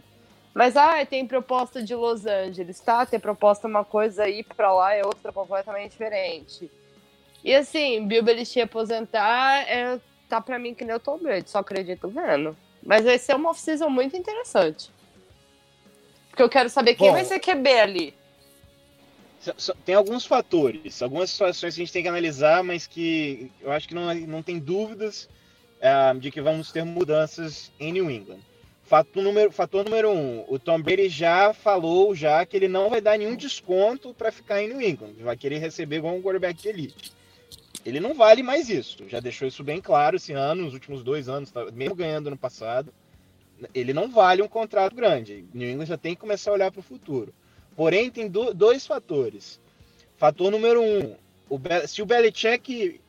[0.53, 3.06] Mas, ah, tem proposta de Los Angeles, tá?
[3.06, 6.69] Tem proposta uma coisa aí para lá é outra completamente diferente.
[7.43, 11.60] E assim, Bill Belichick aposentar é, tá para mim que nem o Tom Brady, só
[11.60, 12.56] acredito vendo.
[12.86, 14.91] Mas vai ser uma off-season muito interessante.
[16.30, 18.13] Porque eu quero saber quem Bom, vai ser QB ali
[19.84, 23.88] tem alguns fatores, algumas situações que a gente tem que analisar, mas que eu acho
[23.88, 25.28] que não, não tem dúvidas
[25.82, 28.39] uh, de que vamos ter mudanças em New England.
[28.86, 33.02] Fator número, fator número um, o Tom Brady já falou já que ele não vai
[33.02, 36.69] dar nenhum desconto para ficar em New England, vai querer receber igual um quarterback de
[36.69, 37.12] elite.
[37.86, 41.28] Ele não vale mais isso, já deixou isso bem claro esse ano, nos últimos dois
[41.28, 42.93] anos, tá, mesmo ganhando no passado.
[43.74, 45.46] Ele não vale um contrato grande.
[45.54, 47.34] New England já tem que começar a olhar para o futuro.
[47.76, 49.60] Porém, tem do, dois fatores.
[50.17, 51.15] Fator número um,
[51.50, 53.00] o Be se o Belichick.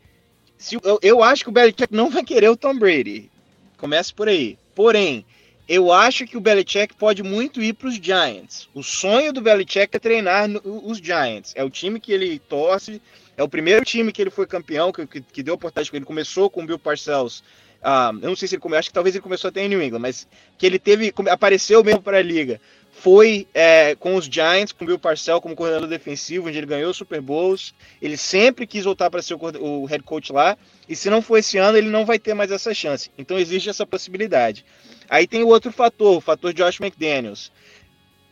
[0.57, 3.31] Se, eu, eu acho que o Belichick não vai querer o Tom Brady.
[3.77, 4.59] Começa por aí.
[4.75, 5.25] Porém,
[5.69, 8.69] eu acho que o Belichick pode muito ir para os Giants.
[8.75, 11.53] O sonho do Belichick é treinar no, os Giants.
[11.57, 13.01] É o time que ele torce.
[13.37, 15.91] É o primeiro time que ele foi campeão, que, que, que deu oportunidade.
[15.95, 17.43] Ele começou com o Bill Parcells.
[17.83, 19.83] Ah, eu não sei se ele começou, acho que talvez ele começou até em New
[19.83, 22.59] England, mas que ele teve, apareceu mesmo para a liga
[22.95, 26.95] foi é, com os Giants, com o Bill Parcell como coordenador defensivo, onde ele ganhou
[26.95, 27.75] Super Bowls.
[28.01, 30.57] Ele sempre quis voltar para ser o, o, head coach lá.
[30.89, 33.11] E se não for esse ano, ele não vai ter mais essa chance.
[33.19, 34.65] Então existe essa possibilidade.
[35.11, 37.51] Aí tem o outro fator, o fator Josh McDaniels.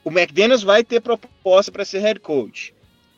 [0.04, 2.72] O McDaniels vai ter proposta para ser head coach.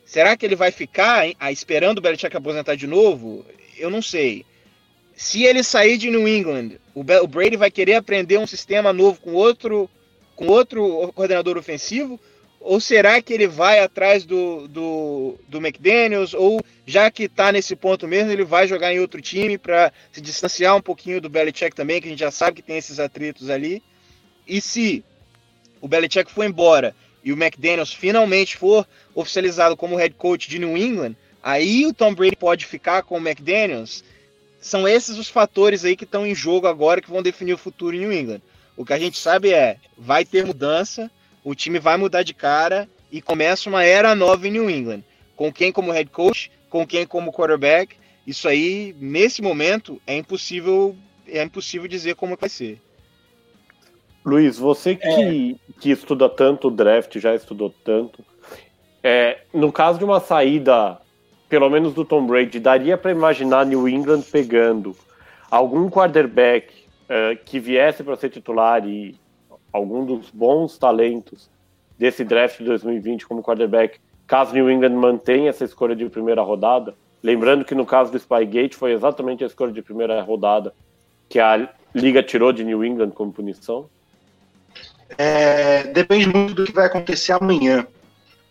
[0.04, 3.44] Será que ele vai ficar hein, esperando o Belichick aposentar de novo?
[3.76, 4.44] Eu não sei.
[5.16, 9.32] Se ele sair de New England, o Brady vai querer aprender um sistema novo com
[9.32, 9.88] outro
[10.34, 12.20] com outro coordenador ofensivo?
[12.60, 16.32] Ou será que ele vai atrás do, do, do McDaniels?
[16.32, 20.20] Ou já que está nesse ponto mesmo, ele vai jogar em outro time para se
[20.20, 23.50] distanciar um pouquinho do Belichick também, que a gente já sabe que tem esses atritos
[23.50, 23.82] ali?
[24.46, 25.04] E se
[25.80, 30.76] o Belichick for embora e o McDaniels finalmente for oficializado como head coach de New
[30.76, 34.04] England, aí o Tom Brady pode ficar com o McDaniels?
[34.60, 37.96] São esses os fatores aí que estão em jogo agora que vão definir o futuro
[37.96, 38.40] em New England.
[38.76, 41.10] O que a gente sabe é, vai ter mudança,
[41.42, 45.02] o time vai mudar de cara e começa uma era nova em New England.
[45.36, 47.96] Com quem como head coach, com quem como quarterback.
[48.26, 50.96] Isso aí, nesse momento, é impossível,
[51.28, 52.80] é impossível dizer como vai ser.
[54.24, 55.80] Luiz, você que, é.
[55.80, 58.24] que estuda tanto o draft, já estudou tanto,
[59.02, 60.98] é, no caso de uma saída,
[61.48, 64.96] pelo menos do Tom Brady, daria para imaginar New England pegando
[65.50, 66.72] algum quarterback
[67.04, 69.14] uh, que viesse para ser titular e
[69.70, 71.50] algum dos bons talentos
[71.98, 76.94] desse draft de 2020 como quarterback, caso New England mantenha essa escolha de primeira rodada,
[77.22, 80.74] lembrando que no caso do Spygate foi exatamente a escolha de primeira rodada
[81.28, 83.88] que a liga tirou de New England como punição?
[85.16, 87.86] É, depende muito do que vai acontecer amanhã.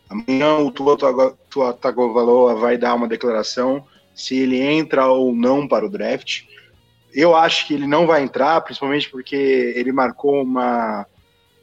[0.10, 5.90] Amanhã o Tua Tagovailoa vai dar uma declaração se ele entra ou não para o
[5.90, 6.44] draft.
[7.14, 9.36] Eu acho que ele não vai entrar, principalmente porque
[9.76, 11.06] ele marcou uma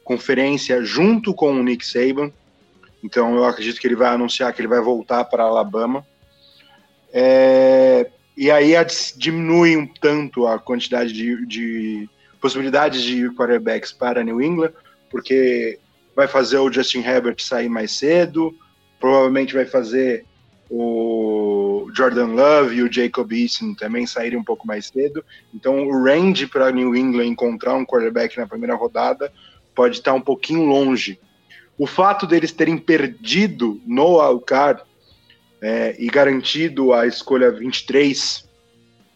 [0.03, 2.31] conferência junto com o Nick Saban.
[3.03, 6.05] Então eu acredito que ele vai anunciar que ele vai voltar para Alabama.
[7.13, 8.73] É, e aí
[9.17, 12.09] diminui um tanto a quantidade de, de
[12.39, 14.71] possibilidades de quarterbacks para New England,
[15.11, 15.77] porque
[16.15, 18.55] vai fazer o Justin Herbert sair mais cedo,
[18.99, 20.25] provavelmente vai fazer
[20.69, 25.23] o Jordan Love e o Jacob Eason também saírem um pouco mais cedo.
[25.53, 29.31] Então o range para New England encontrar um quarterback na primeira rodada
[29.75, 31.19] pode estar um pouquinho longe.
[31.77, 34.85] O fato deles terem perdido no Alcar
[35.61, 38.47] é, e garantido a escolha 23,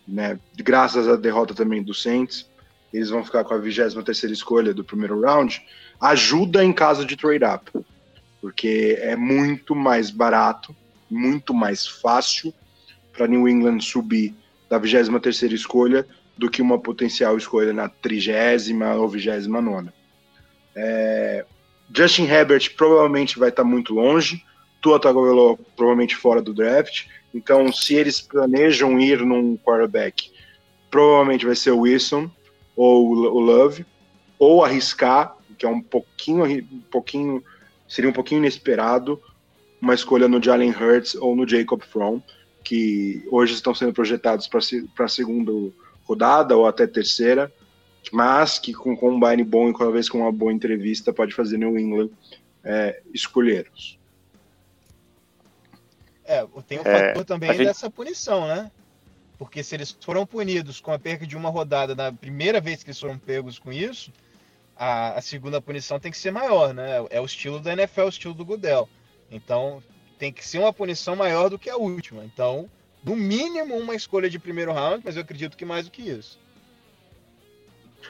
[0.08, 2.50] né, graças à derrota também do Saints,
[2.94, 5.62] eles vão ficar com a 23 escolha do primeiro round,
[6.00, 7.71] ajuda em caso de trade-up,
[8.42, 10.75] porque é muito mais barato
[11.10, 12.54] muito mais fácil
[13.13, 14.33] para New England subir
[14.69, 16.06] da 23 escolha
[16.38, 18.31] do que uma potencial escolha na 30
[18.98, 19.92] ou 29
[20.75, 21.46] é,
[21.96, 24.44] Justin Herbert provavelmente vai estar tá muito longe,
[24.81, 30.31] Tua Tagovailoa provavelmente fora do draft, então se eles planejam ir num quarterback,
[30.92, 32.29] provavelmente vai ser o Wilson
[32.76, 33.86] ou o Love,
[34.38, 37.44] ou arriscar, que é um pouquinho, um pouquinho
[37.88, 39.21] seria um pouquinho inesperado,
[39.82, 42.19] uma escolha no Jalen Hurts ou no Jacob Fromm,
[42.63, 45.52] que hoje estão sendo projetados para a segunda
[46.04, 47.52] rodada ou até terceira,
[48.12, 51.78] mas que com um combine bom e talvez com uma boa entrevista pode fazer New
[51.78, 52.10] England
[52.63, 54.00] é, escolhê-los.
[56.23, 57.67] É, tem o um é, fator também gente...
[57.67, 58.71] dessa punição, né?
[59.38, 62.90] Porque se eles foram punidos com a perca de uma rodada na primeira vez que
[62.90, 64.12] eles foram pegos com isso,
[64.75, 67.06] a, a segunda punição tem que ser maior, né?
[67.10, 68.88] É o estilo da NFL, o estilo do Goodell.
[69.29, 69.83] Então
[70.17, 72.23] tem que ser uma punição maior do que a última.
[72.23, 72.69] Então,
[73.04, 76.40] no mínimo, uma escolha de primeiro round, mas eu acredito que mais do que isso.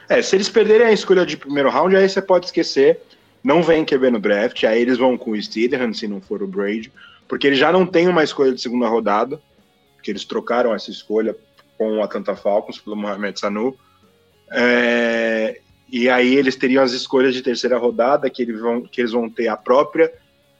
[0.08, 3.00] É, se eles perderem a escolha de primeiro round, aí você pode esquecer.
[3.42, 6.46] Não vem QB no draft, aí eles vão com o Steedham, se não for o
[6.46, 6.92] Brady,
[7.28, 9.40] porque eles já não têm uma escolha de segunda rodada
[10.06, 11.36] que eles trocaram essa escolha
[11.76, 13.76] com o Atlanta Falcons pelo Mohamed Sanu.
[14.52, 19.10] É, e aí eles teriam as escolhas de terceira rodada, que eles vão, que eles
[19.10, 20.12] vão ter a própria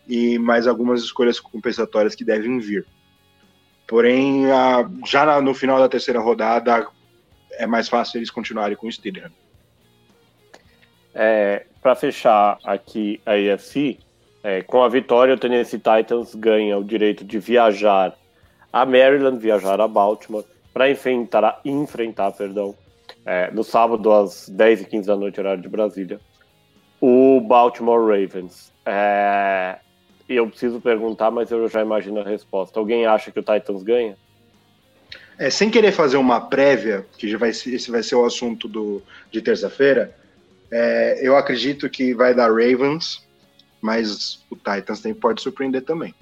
[0.08, 2.84] e mais algumas escolhas compensatórias que devem vir.
[3.86, 6.88] Porém, a, já no final da terceira rodada,
[7.52, 9.30] é mais fácil eles continuarem com o Steelers.
[11.14, 14.00] É, Para fechar aqui a EFC,
[14.42, 18.12] é, com a vitória, o Tennessee Titans ganha o direito de viajar
[18.72, 22.74] a Maryland, viajar a Baltimore para enfrentar, enfrentar perdão,
[23.24, 26.20] é, no sábado às 10h15 da noite, horário de Brasília,
[27.00, 28.72] o Baltimore Ravens.
[28.84, 29.78] É,
[30.28, 32.78] eu preciso perguntar, mas eu já imagino a resposta.
[32.78, 34.16] Alguém acha que o Titans ganha?
[35.38, 39.02] É, sem querer fazer uma prévia, que já vai esse vai ser o assunto do,
[39.30, 40.14] de terça-feira,
[40.70, 43.24] é, eu acredito que vai dar Ravens,
[43.80, 46.14] mas o Titans tem, pode surpreender também.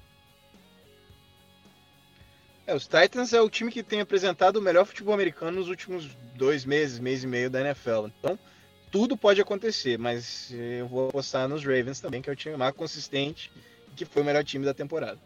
[2.66, 6.06] É, os Titans é o time que tem apresentado o melhor futebol americano nos últimos
[6.34, 8.06] dois meses, mês e meio da NFL.
[8.06, 8.38] Então,
[8.90, 12.74] tudo pode acontecer, mas eu vou apostar nos Ravens também, que é o time mais
[12.74, 13.52] consistente
[13.92, 15.18] e que foi o melhor time da temporada.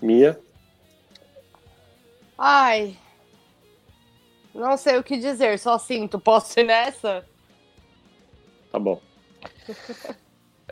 [0.00, 0.40] Mia?
[2.38, 2.96] Ai.
[4.54, 6.18] Não sei o que dizer, só sinto.
[6.18, 7.26] Posso ir nessa?
[8.70, 9.00] Tá bom.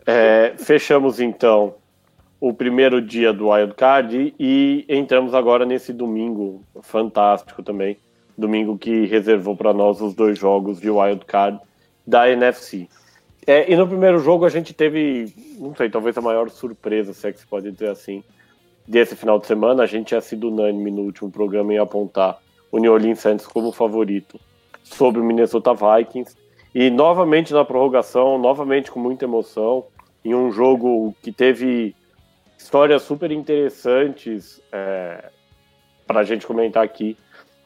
[0.07, 1.80] É, fechamos então
[2.41, 7.99] o primeiro dia do Wild Card e entramos agora nesse domingo fantástico também,
[8.37, 11.61] domingo que reservou para nós os dois jogos de Wild Card
[12.07, 12.89] da NFC.
[13.47, 17.29] É, e no primeiro jogo a gente teve, não sei, talvez a maior surpresa, se
[17.29, 18.23] é que se pode dizer assim,
[18.87, 19.83] desse final de semana.
[19.83, 22.39] A gente tinha sido unânime no último programa em apontar
[22.73, 24.41] o New Orleans Saints como favorito
[24.83, 26.37] sobre o Minnesota Vikings.
[26.75, 29.85] E novamente na prorrogação, novamente com muita emoção,
[30.25, 31.95] em um jogo que teve
[32.61, 35.31] histórias super interessantes é,
[36.07, 37.17] para a gente comentar aqui.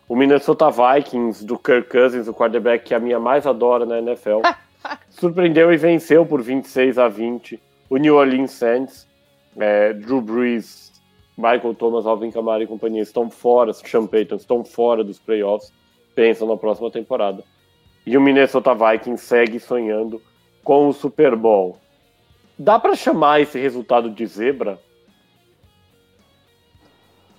[0.08, 4.40] O Minnesota Vikings, do Kirk Cousins, o quarterback que a minha mais adora na NFL,
[5.10, 9.06] surpreendeu e venceu por 26 a 20 o New Orleans Saints.
[9.58, 10.92] É, Drew Brees,
[11.36, 15.72] Michael Thomas, Alvin Kamara e companhia estão fora, Sean Payton estão fora dos playoffs,
[16.14, 17.42] pensam na próxima temporada.
[18.06, 20.22] E o Minnesota Vikings segue sonhando
[20.62, 21.78] com o Super Bowl.
[22.56, 24.78] Dá para chamar esse resultado de zebra?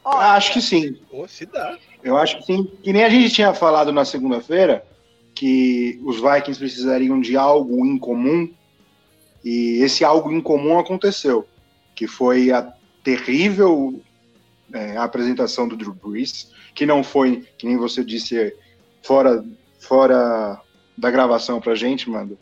[0.06, 0.94] Olha, acho que sim.
[1.10, 1.78] Pô, se dá.
[2.04, 2.72] Eu acho que sim.
[2.84, 4.86] Que nem a gente tinha falado na segunda-feira,
[5.34, 8.48] que os Vikings precisariam de algo em comum,
[9.44, 11.48] e esse algo em comum aconteceu,
[11.96, 12.72] que foi a
[13.04, 14.00] terrível
[14.72, 18.56] é, apresentação do Drew Brees, que não foi, que nem você disse,
[19.02, 19.44] fora,
[19.80, 20.62] fora
[20.96, 22.38] da gravação pra gente, mano.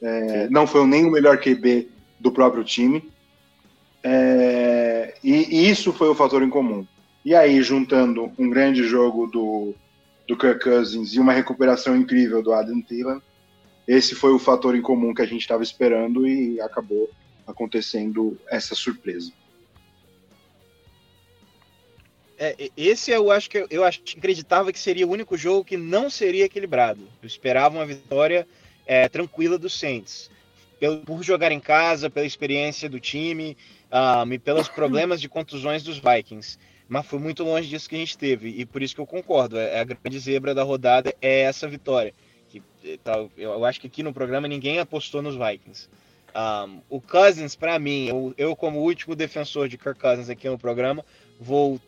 [0.00, 1.88] É, não foi nem o melhor QB
[2.18, 3.10] do próprio time.
[4.02, 6.86] É, e, e, isso foi o fator em comum.
[7.24, 9.74] E aí, juntando um grande jogo do,
[10.26, 13.22] do Kirk Cousins e uma recuperação incrível do Adam Thielen,
[13.86, 17.10] esse foi o fator em comum que a gente estava esperando e acabou
[17.46, 19.32] acontecendo essa surpresa.
[22.38, 26.10] É, esse eu acho que eu acho, acreditava que seria o único jogo que não
[26.10, 27.02] seria equilibrado.
[27.22, 28.48] Eu esperava uma vitória
[28.84, 30.28] é, tranquila do Saints
[30.80, 33.56] pelo, por jogar em casa, pela experiência do time
[33.92, 36.58] um, e pelos problemas de contusões dos Vikings.
[36.92, 39.58] Mas foi muito longe disso que a gente teve, e por isso que eu concordo.
[39.58, 42.12] É, a grande zebra da rodada é essa vitória.
[42.50, 42.62] Que,
[43.02, 45.88] tá, eu acho que aqui no programa ninguém apostou nos Vikings.
[46.36, 50.58] Um, o Cousins, para mim, eu, eu, como último defensor de Kirk Cousins aqui no
[50.58, 51.02] programa,
[51.40, 51.80] vou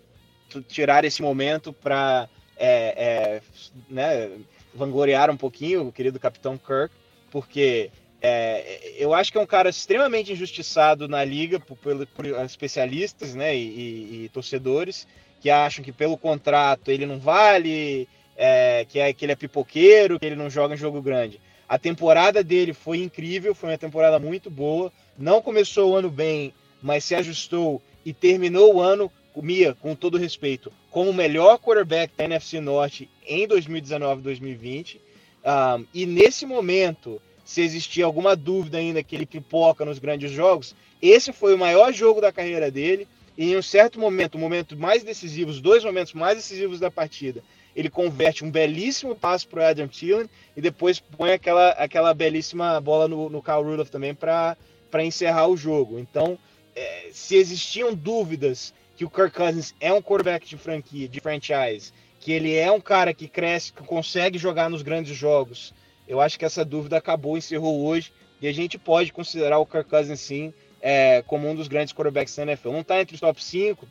[0.69, 2.27] tirar esse momento para
[2.57, 3.43] é, é,
[3.91, 4.31] né,
[4.75, 6.95] vangloriar um pouquinho o querido Capitão Kirk,
[7.31, 7.91] porque
[8.27, 13.35] é, eu acho que é um cara extremamente injustiçado na liga por, por, por especialistas
[13.35, 15.07] né, e, e, e, torcedores
[15.43, 20.19] que acham que pelo contrato ele não vale é, que, é, que ele é pipoqueiro,
[20.19, 21.39] que ele não joga em jogo grande.
[21.69, 24.91] A temporada dele foi incrível, foi uma temporada muito boa.
[25.19, 30.17] Não começou o ano bem, mas se ajustou e terminou o ano, Mia, com todo
[30.17, 34.97] respeito, como o melhor quarterback da NFC Norte em 2019-2020.
[35.45, 40.75] Um, e nesse momento, se existia alguma dúvida ainda que ele pipoca nos grandes jogos,
[41.01, 43.07] esse foi o maior jogo da carreira dele.
[43.37, 46.91] E em um certo momento, o momento mais decisivo, os dois momentos mais decisivos da
[46.91, 47.43] partida,
[47.75, 52.81] ele converte um belíssimo passo para o Adam Thielen e depois põe aquela, aquela belíssima
[52.81, 54.57] bola no, no Rudolph também para
[55.03, 55.99] encerrar o jogo.
[55.99, 56.39] Então,
[56.77, 61.93] é, se existiam dúvidas que o Kirk Cousins é um quarterback de franquia, de franchise,
[62.21, 65.75] que ele é um cara que cresce, que consegue jogar nos grandes jogos,
[66.07, 69.89] eu acho que essa dúvida acabou, encerrou hoje, e a gente pode considerar o Kirk
[69.89, 72.73] Cousins, sim, é, como um dos grandes quarterbacks da NFL.
[72.73, 73.87] Não está entre os top 5,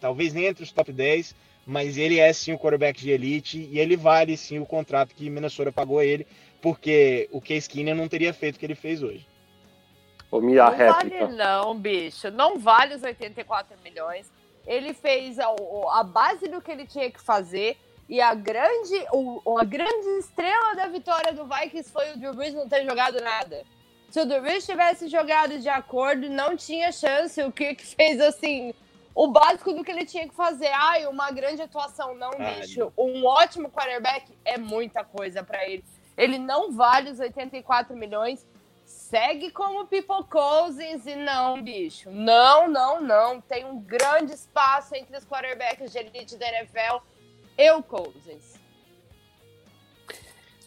[0.00, 1.34] talvez nem entre os top 10,
[1.66, 5.30] mas ele é sim o quarterback de elite e ele vale sim o contrato que
[5.30, 6.26] Minnesota pagou a ele,
[6.60, 9.26] porque o Case Keenum não teria feito o que ele fez hoje.
[10.30, 11.26] Ô, minha não réplica.
[11.26, 12.30] vale não, bicho.
[12.30, 14.30] Não vale os 84 milhões.
[14.66, 15.46] Ele fez a,
[15.92, 17.76] a base do que ele tinha que fazer.
[18.08, 22.54] E a grande, o, a grande estrela da vitória do Vikings foi o Drew Brees
[22.54, 23.64] não ter jogado nada.
[24.10, 27.42] Se o Drew Brees tivesse jogado de acordo, não tinha chance.
[27.42, 28.74] O que fez assim
[29.14, 30.68] o básico do que ele tinha que fazer.
[30.68, 32.92] Ai, uma grande atuação, não, bicho.
[32.98, 35.84] Um ótimo quarterback é muita coisa para ele.
[36.16, 38.46] Ele não vale os 84 milhões.
[38.84, 42.10] Segue como People Cousins e não, bicho.
[42.10, 43.40] Não, não, não.
[43.40, 46.98] Tem um grande espaço entre os quarterbacks de elite da NFL
[47.56, 48.54] e o Cousins.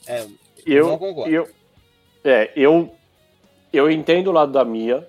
[0.07, 0.25] É,
[0.65, 1.33] eu, não concordo.
[1.33, 1.49] Eu,
[2.23, 2.95] é, eu,
[3.73, 5.07] eu entendo o lado da Mia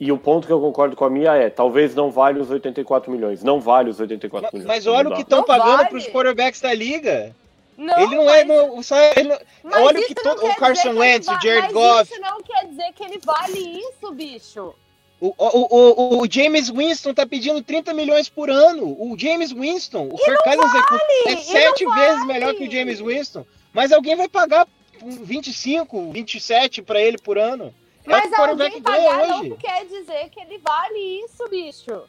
[0.00, 3.10] e o ponto que eu concordo com a minha é, talvez não vale os 84
[3.10, 3.42] milhões.
[3.42, 4.66] Não vale os 84 mas, milhões.
[4.66, 5.88] Mas olha o que estão pagando vale.
[5.88, 7.34] para os quarterbacks da liga.
[7.76, 8.36] Não, ele não mas...
[8.36, 8.44] é.
[8.44, 9.32] Não, só, ele
[9.64, 10.44] olha o que todo.
[10.44, 12.12] O Carson Wentz, o Jared Goff.
[12.12, 14.74] Isso não quer dizer que ele vale isso, bicho.
[15.20, 18.84] O, o, o, o, James Winston tá pedindo 30 milhões por ano.
[19.00, 22.26] O James Winston, o Kirk Cousins é vale, é, é sete vezes vale.
[22.26, 23.44] melhor que o James Winston.
[23.72, 24.66] Mas alguém vai pagar
[25.02, 27.74] 25, 27 para ele por ano.
[28.06, 32.02] Mas alguém pagar não quer dizer que ele vale isso, bicho.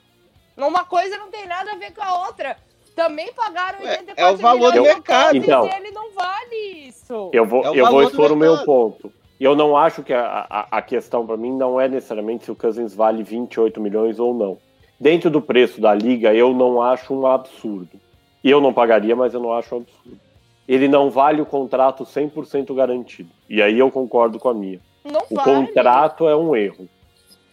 [0.56, 2.58] Uma coisa não tem nada a ver com a outra.
[2.96, 5.38] Também pagaram 84 é, é o valor do mercado.
[5.38, 7.32] Então, ele não vale isso.
[7.34, 9.12] Eu vou, é eu vou expor o meu ponto.
[9.40, 12.52] E eu não acho que a, a, a questão para mim não é necessariamente se
[12.52, 14.58] o Cousins vale 28 milhões ou não.
[15.00, 18.00] Dentro do preço da liga, eu não acho um absurdo.
[18.44, 20.20] Eu não pagaria, mas eu não acho um absurdo.
[20.68, 23.32] Ele não vale o contrato 100% garantido.
[23.50, 24.80] E aí eu concordo com a minha.
[25.04, 25.68] Não o vale.
[25.68, 26.88] contrato é um erro.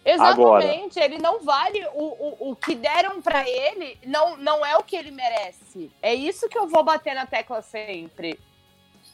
[0.05, 4.77] Exatamente, Agora, ele não vale o, o, o que deram para ele, não, não é
[4.77, 5.91] o que ele merece.
[6.01, 8.39] É isso que eu vou bater na tecla sempre.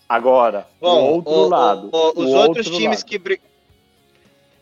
[0.08, 1.90] Agora, Bom, o outro o, lado.
[1.92, 3.06] O, os outros times lado.
[3.06, 3.42] que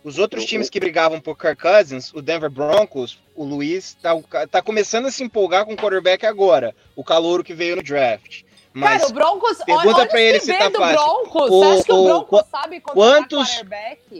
[0.03, 4.11] os outros times que brigavam por Kirk Cousins, o Denver Broncos, o Luiz, tá,
[4.49, 8.41] tá começando a se empolgar com o quarterback agora, o calouro que veio no draft.
[8.73, 9.57] Mas Cara, o Broncos.
[9.65, 10.95] Pergunta para ele se tá fácil.
[10.95, 11.49] Broncos.
[11.49, 13.61] O, Você acha que o, o Broncos sabe quantos,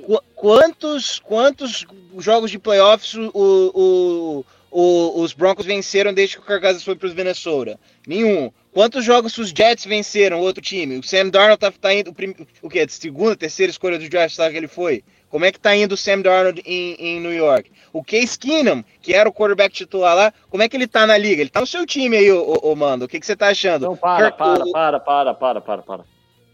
[0.06, 1.86] qu quantos, quantos
[2.18, 7.08] jogos de playoffs o, o, o, os Broncos venceram desde que o Cargazes foi para
[7.08, 7.80] os Minnesota?
[8.06, 8.52] Nenhum.
[8.74, 10.98] Quantos jogos os Jets venceram o outro time?
[10.98, 12.16] O Sam Darnold tá, tá indo.
[12.62, 12.86] O quê?
[12.88, 15.04] Segunda, terceira escolha do draft, sabe que ele foi?
[15.30, 17.70] Como é que tá indo o Sam Darnold em, em New York?
[17.92, 21.18] O Case Keenum, que era o quarterback titular lá, como é que ele tá na
[21.18, 21.42] liga?
[21.42, 23.06] Ele tá no seu time aí, ô, ô, ô Mando.
[23.06, 23.86] O que, que você tá achando?
[23.86, 24.72] Não, para, para, o...
[24.72, 26.04] para, para, para, para, para.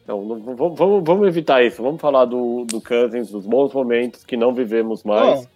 [0.07, 1.83] Não, não vamos, vamos, evitar isso.
[1.83, 5.41] Vamos falar do, do Cousins, dos bons momentos que não vivemos mais.
[5.41, 5.47] Bom,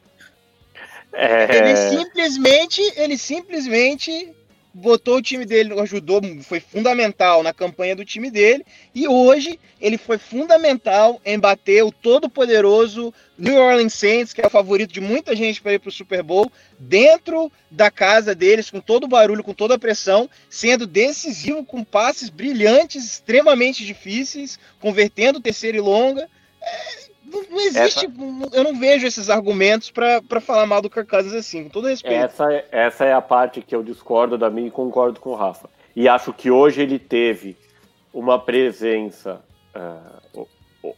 [1.13, 1.57] é...
[1.57, 4.33] Ele simplesmente, ele simplesmente
[4.73, 8.65] botou o time dele, ajudou, foi fundamental na campanha do time dele,
[8.95, 14.51] e hoje ele foi fundamental em bater o todo-poderoso New Orleans Saints, que é o
[14.51, 18.79] favorito de muita gente para ir para o Super Bowl, dentro da casa deles, com
[18.79, 25.41] todo o barulho, com toda a pressão, sendo decisivo com passes brilhantes, extremamente difíceis, convertendo
[25.41, 26.29] terceira e longa.
[26.61, 28.55] É, não, existe, essa...
[28.55, 32.15] eu não vejo esses argumentos para falar mal do Kirk Cousins assim, com todo respeito.
[32.15, 35.35] Essa, é, essa é a parte que eu discordo da mim e concordo com o
[35.35, 35.69] Rafa.
[35.95, 37.57] E acho que hoje ele teve
[38.13, 39.41] uma presença
[39.75, 40.47] uh,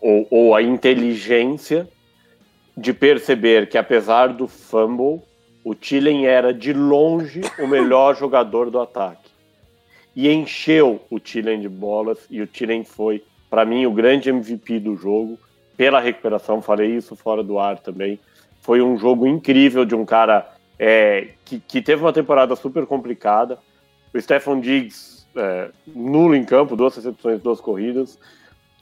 [0.01, 1.87] ou, ou, a inteligência
[2.75, 5.21] de perceber que apesar do fumble,
[5.63, 9.31] o Tillen era de longe o melhor jogador do ataque.
[10.15, 14.79] E encheu o Tillen de bolas e o Tillen foi, para mim, o grande MVP
[14.79, 15.39] do jogo
[15.75, 18.19] pela recuperação, falei isso fora do ar também.
[18.61, 20.49] Foi um jogo incrível de um cara
[20.79, 23.57] é, que, que, teve uma temporada super complicada.
[24.13, 28.17] O Stefan Diggs é, nulo em campo, duas recepções, duas corridas.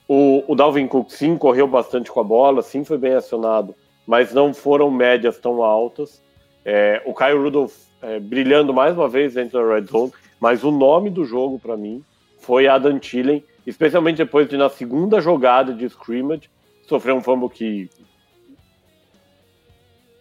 [0.07, 3.73] O, o Dalvin Cook sim correu bastante com a bola, sim foi bem acionado,
[4.05, 6.21] mas não foram médias tão altas.
[6.65, 10.71] É, o Kyle Rudolph é, brilhando mais uma vez dentro da red zone, mas o
[10.71, 12.03] nome do jogo para mim
[12.39, 16.49] foi Adam Thielen, especialmente depois de na segunda jogada de scrimmage
[16.91, 17.89] sofrer um fumble que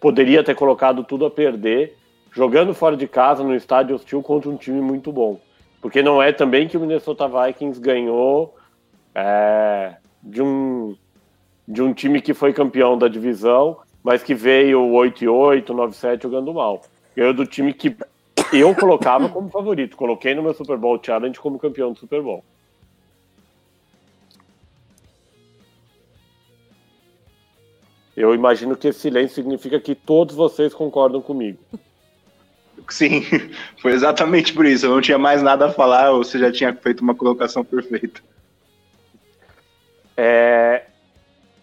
[0.00, 1.96] poderia ter colocado tudo a perder,
[2.32, 5.40] jogando fora de casa no estádio hostil contra um time muito bom.
[5.82, 8.54] Porque não é também que o Minnesota Vikings ganhou
[9.12, 10.96] é, de, um,
[11.66, 16.82] de um time que foi campeão da divisão, mas que veio 8-8, 9-7 jogando mal.
[17.16, 17.96] Ganhou do time que
[18.52, 19.96] eu colocava como favorito.
[19.96, 22.44] Coloquei no meu Super Bowl Challenge como campeão do Super Bowl.
[28.20, 31.58] Eu imagino que esse silêncio significa que todos vocês concordam comigo.
[32.88, 33.22] Sim,
[33.80, 34.84] foi exatamente por isso.
[34.84, 38.20] Eu não tinha mais nada a falar, você já tinha feito uma colocação perfeita.
[40.16, 40.84] É,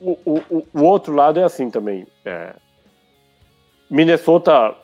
[0.02, 2.08] o, o, o outro lado é assim também.
[2.26, 2.56] É,
[3.88, 4.76] Minnesota,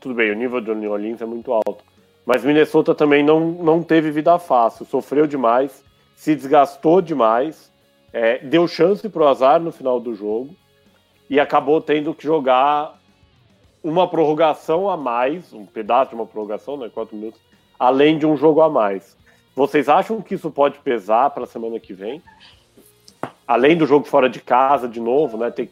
[0.00, 1.82] tudo bem, o nível do New Orleans é muito alto,
[2.26, 5.82] mas Minnesota também não, não teve vida fácil, sofreu demais,
[6.14, 7.72] se desgastou demais,
[8.12, 10.54] é, deu chance para o azar no final do jogo
[11.28, 12.98] e acabou tendo que jogar
[13.82, 17.40] uma prorrogação a mais, um pedaço de uma prorrogação, né, quatro minutos,
[17.78, 19.16] além de um jogo a mais.
[19.54, 22.22] Vocês acham que isso pode pesar para a semana que vem?
[23.46, 25.50] Além do jogo fora de casa, de novo, né?
[25.50, 25.70] Ter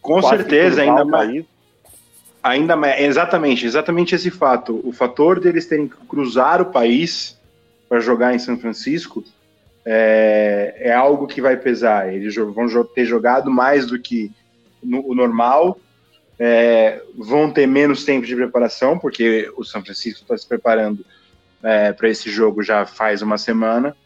[0.00, 1.44] Com certeza, ainda mais.
[2.42, 4.80] Ainda mais, exatamente, exatamente esse fato.
[4.84, 7.40] O fator deles terem que cruzar o país
[7.88, 9.24] para jogar em São Francisco
[9.84, 12.12] é, é, algo que vai pesar.
[12.12, 14.30] Eles vão ter jogado mais do que
[14.84, 15.78] no, o normal,
[16.38, 21.04] é, vão ter menos tempo de preparação, porque o São Francisco está se preparando
[21.62, 23.96] é, para esse jogo já faz uma semana.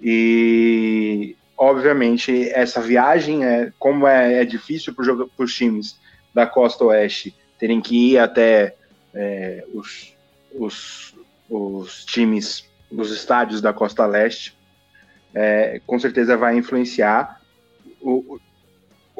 [0.00, 5.04] E, obviamente, essa viagem, é, como é, é difícil para
[5.38, 5.98] os times
[6.34, 8.74] da costa oeste terem que ir até
[9.14, 10.14] é, os,
[10.54, 11.14] os,
[11.48, 14.56] os times, os estádios da costa leste,
[15.34, 17.40] é, com certeza vai influenciar.
[18.00, 18.40] O,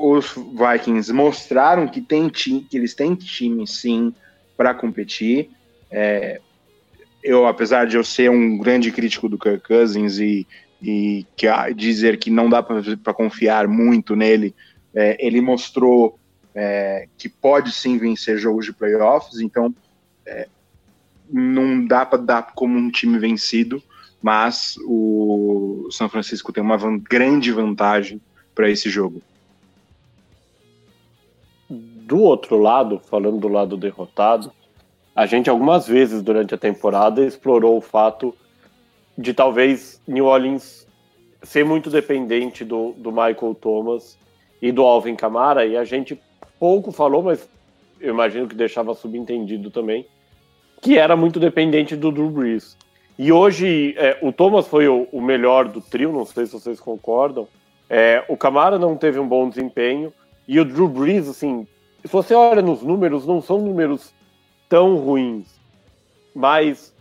[0.00, 4.14] os Vikings mostraram que, tem que eles têm time sim
[4.56, 5.50] para competir.
[5.90, 6.40] É,
[7.22, 10.46] eu, apesar de eu ser um grande crítico do Kirk Cousins e,
[10.80, 14.54] e que, dizer que não dá para confiar muito nele,
[14.94, 16.18] é, ele mostrou
[16.54, 19.74] é, que pode sim vencer jogos de playoffs, então
[20.26, 20.48] é,
[21.30, 23.82] não dá para dar como um time vencido,
[24.22, 28.20] mas o São Francisco tem uma van grande vantagem
[28.54, 29.22] para esse jogo
[32.10, 34.50] do outro lado, falando do lado derrotado,
[35.14, 38.34] a gente algumas vezes durante a temporada explorou o fato
[39.16, 40.88] de talvez New Orleans
[41.40, 44.18] ser muito dependente do, do Michael Thomas
[44.60, 46.20] e do Alvin Kamara, e a gente
[46.58, 47.48] pouco falou, mas
[48.00, 50.04] eu imagino que deixava subentendido também,
[50.82, 52.76] que era muito dependente do Drew Brees.
[53.16, 56.80] E hoje é, o Thomas foi o, o, melhor do trio, não sei se vocês
[56.80, 57.46] concordam.
[57.88, 60.12] É, o Camara não teve um bom desempenho
[60.48, 61.68] e o Drew Brees, assim,
[62.02, 64.12] se você olha nos números, não são números
[64.68, 65.48] tão ruins,
[66.34, 66.94] mas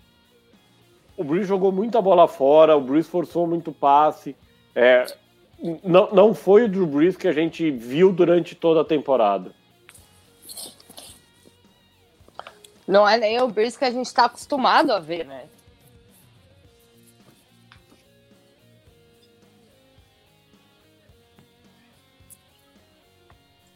[1.16, 4.36] o Brees jogou muita bola fora, o Brees forçou muito passe.
[4.74, 5.06] É,
[5.84, 9.52] não, não foi o Drew Brees que a gente viu durante toda a temporada.
[12.88, 15.49] Não é nem o Brees que a gente está acostumado a ver, né?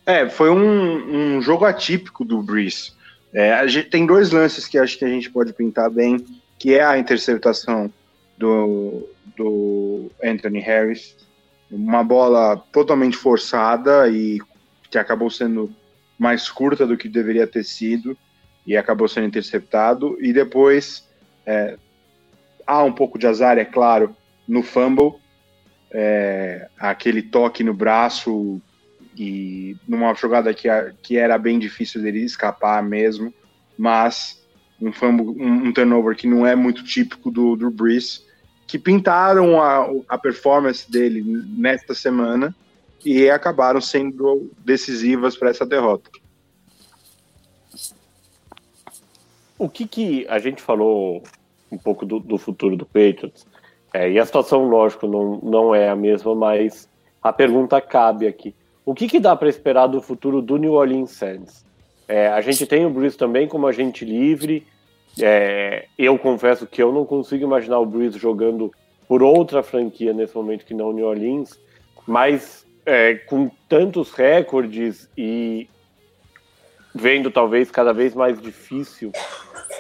[0.06, 2.92] É, foi um, um jogo atípico do Breeze.
[3.34, 6.26] É, a gente tem dois lances que acho que a gente pode pintar bem,
[6.60, 7.92] que é a interceptação
[8.38, 11.16] do, do Anthony Harris,
[11.72, 14.40] uma bola totalmente forçada e
[14.92, 15.74] que acabou sendo
[16.20, 18.16] mais curta do que deveria ter sido
[18.68, 20.18] e acabou sendo interceptado.
[20.22, 21.08] E depois
[21.46, 21.78] é,
[22.68, 24.16] há um pouco de azar, é claro,
[24.48, 25.14] no fumble,
[25.92, 28.62] é, aquele toque no braço
[29.18, 30.68] e numa jogada que,
[31.02, 33.34] que era bem difícil dele escapar mesmo,
[33.78, 34.42] mas
[34.82, 38.26] um, fumble, um, um turnover que não é muito típico do, do Brees,
[38.68, 41.24] que pintaram a, a performance dele
[41.58, 42.56] nesta semana
[43.06, 46.10] e acabaram sendo decisivas para essa derrota.
[49.58, 51.24] O que, que a gente falou
[51.74, 53.46] um pouco do, do futuro do Patriots,
[53.94, 56.90] é, e a situação, lógico, não, não é a mesma, mas
[57.22, 58.56] a pergunta cabe aqui.
[58.86, 61.66] O que, que dá para esperar do futuro do New Orleans Saints?
[62.08, 64.68] É, a gente tem o Bruce também como agente livre.
[65.22, 68.72] É, eu confesso que eu não consigo imaginar o Breeze jogando
[69.08, 71.60] por outra franquia nesse momento que não o New Orleans,
[72.06, 75.70] mas é, com tantos recordes e
[76.94, 79.12] vendo talvez cada vez mais difícil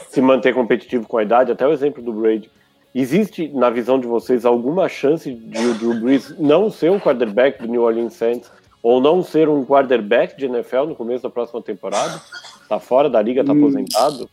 [0.07, 2.49] se manter competitivo com a idade, até o exemplo do Brady.
[2.95, 7.59] Existe, na visão de vocês, alguma chance de o Drew Brees não ser um quarterback
[7.59, 8.51] do New Orleans Saints
[8.83, 12.21] ou não ser um quarterback de NFL no começo da próxima temporada?
[12.67, 13.59] Tá fora da liga, tá hum.
[13.59, 14.29] aposentado?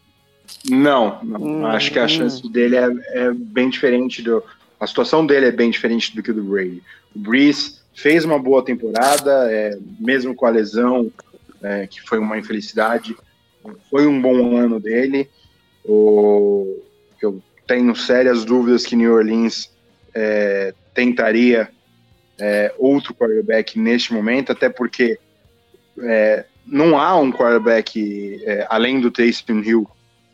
[0.68, 1.40] Não, não.
[1.40, 1.66] Hum.
[1.66, 4.42] acho que a chance dele é, é, bem diferente do.
[4.80, 6.82] A situação dele é bem diferente do que o do Brady.
[7.14, 11.12] O Brees fez uma boa temporada, é, mesmo com a lesão,
[11.62, 13.14] é, que foi uma infelicidade,
[13.90, 15.28] foi um bom ano dele.
[15.84, 16.82] O,
[17.20, 19.70] eu tenho sérias dúvidas que New Orleans
[20.14, 21.68] é, tentaria
[22.40, 25.18] é, outro quarterback neste momento, até porque
[25.98, 29.88] é, não há um quarterback é, além do Taysom Hill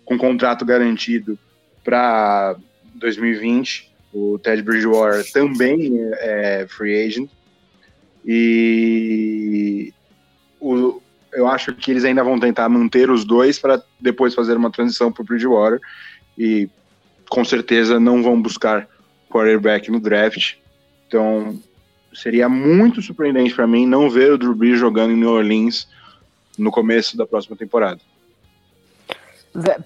[0.05, 1.39] com contrato garantido
[1.85, 2.57] para
[2.95, 3.93] 2020.
[4.13, 7.29] O Ted Bridgewater também é free agent.
[8.25, 9.93] E
[10.61, 11.01] o,
[11.33, 15.13] eu acho que eles ainda vão tentar manter os dois para depois fazer uma transição
[15.13, 15.81] para o Bridgewater.
[16.39, 16.69] E
[17.29, 18.89] com certeza não vão buscar
[19.29, 20.55] quarterback no draft.
[21.07, 21.61] Então
[22.17, 25.89] seria muito surpreendente para mim não ver o Drew Brees jogando em New Orleans
[26.59, 28.01] no começo da próxima temporada.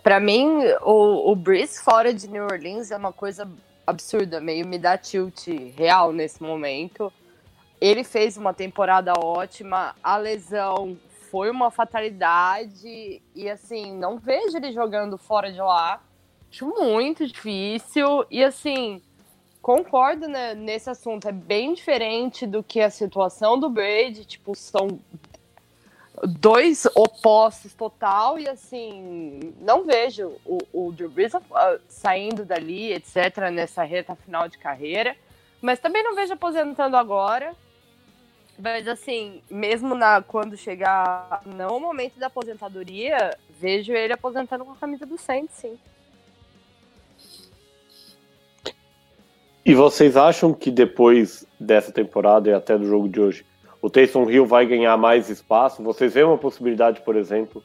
[0.03, 3.49] Para mim, o, o Breeze fora de New Orleans é uma coisa
[3.87, 7.12] absurda, meio me dá tilt real nesse momento.
[7.81, 10.99] Ele fez uma temporada ótima, a lesão
[11.31, 16.01] foi uma fatalidade e assim, não vejo ele jogando fora de lá.
[16.51, 19.01] Acho muito difícil e assim,
[19.61, 24.99] concordo né, nesse assunto, é bem diferente do que a situação do Brady, tipo, são
[26.23, 31.41] dois opostos total e assim, não vejo o, o Drew Brees uh,
[31.89, 35.17] saindo dali, etc, nessa reta final de carreira,
[35.61, 37.55] mas também não vejo aposentando agora.
[38.59, 44.77] Mas assim, mesmo na quando chegar no momento da aposentadoria, vejo ele aposentando com a
[44.77, 45.79] camisa do Saints, sim.
[49.65, 53.47] E vocês acham que depois dessa temporada e até do jogo de hoje,
[53.83, 55.83] o Taysom Hill vai ganhar mais espaço?
[55.83, 57.63] Vocês veem uma possibilidade, por exemplo,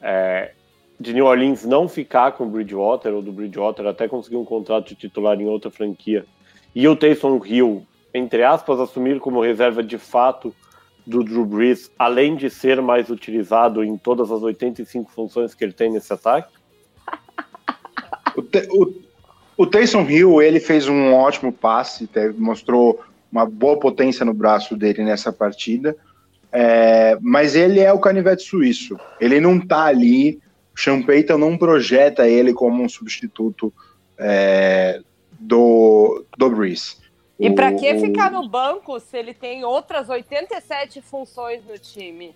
[0.00, 0.52] é,
[0.98, 4.88] de New Orleans não ficar com o Bridgewater ou do Bridgewater até conseguir um contrato
[4.88, 6.26] de titular em outra franquia
[6.74, 10.54] e o Taysom Hill entre aspas, assumir como reserva de fato
[11.06, 15.72] do Drew Brees, além de ser mais utilizado em todas as 85 funções que ele
[15.72, 16.52] tem nesse ataque?
[18.36, 18.94] O, o,
[19.60, 22.08] o Taysom Hill, ele fez um ótimo passe,
[22.38, 22.98] mostrou
[23.30, 25.94] uma boa potência no braço dele nessa partida,
[26.50, 30.40] é, mas ele é o canivete suíço, ele não tá ali,
[30.74, 33.70] o Sean Payton não projeta ele como um substituto
[34.18, 35.02] é,
[35.38, 36.98] do, do Brees.
[37.38, 42.34] E para que ficar no banco se ele tem outras 87 funções no time?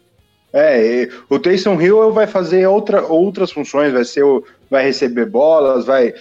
[0.53, 5.87] É, o Taysom Hill vai fazer outra, outras funções, vai ser o, vai receber bolas,
[5.87, 6.13] vai,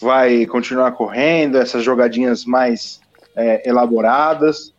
[0.00, 3.00] vai continuar correndo, essas jogadinhas mais
[3.34, 4.72] é, elaboradas,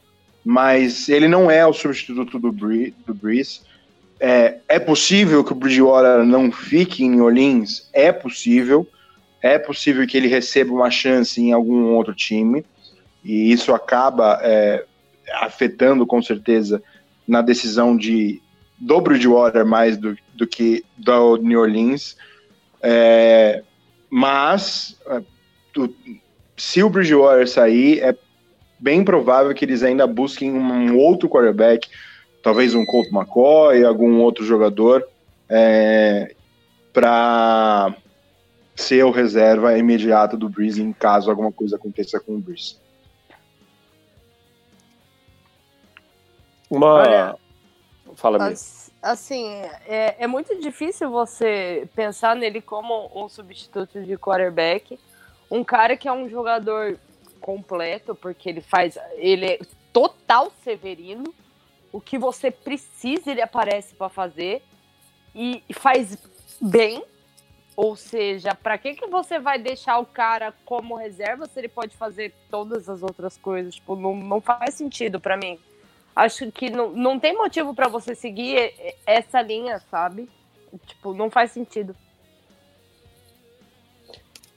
[0.43, 3.61] mas ele não é o substituto do, Bree, do Breeze.
[4.19, 7.89] É, é possível que o Bridgewater não fique em Orleans?
[7.93, 8.87] É possível.
[9.41, 12.65] É possível que ele receba uma chance em algum outro time
[13.23, 14.85] e isso acaba é,
[15.41, 16.81] afetando com certeza
[17.27, 18.41] na decisão de
[18.79, 22.15] do Bridgewater mais do, do que do New Orleans.
[22.81, 23.63] É,
[24.09, 25.21] mas é,
[25.73, 25.93] tu,
[26.55, 28.15] se o Bridgewater sair, é
[28.79, 31.89] bem provável que eles ainda busquem um outro quarterback,
[32.43, 35.07] talvez um Colt McCoy, algum outro jogador,
[35.49, 36.33] é,
[36.93, 37.95] para
[38.75, 42.75] ser o reserva imediato do Breeze em caso alguma coisa aconteça com o Breeze.
[46.69, 46.93] Uma.
[46.93, 47.35] Olha,
[48.17, 48.86] Fala mesmo.
[49.01, 49.47] Assim,
[49.85, 54.99] é, é muito difícil você pensar nele como um substituto de quarterback.
[55.49, 56.99] Um cara que é um jogador
[57.39, 58.97] completo, porque ele faz.
[59.15, 59.59] Ele é
[59.93, 61.33] total severino.
[61.91, 64.63] O que você precisa, ele aparece para fazer.
[65.33, 66.17] E faz
[66.59, 67.03] bem.
[67.75, 71.95] Ou seja, para que, que você vai deixar o cara como reserva se ele pode
[71.95, 73.75] fazer todas as outras coisas?
[73.75, 75.59] Tipo, não, não faz sentido para mim
[76.17, 78.73] acho que não, não tem motivo para você seguir
[79.05, 80.27] essa linha, sabe?
[80.87, 81.95] Tipo, não faz sentido.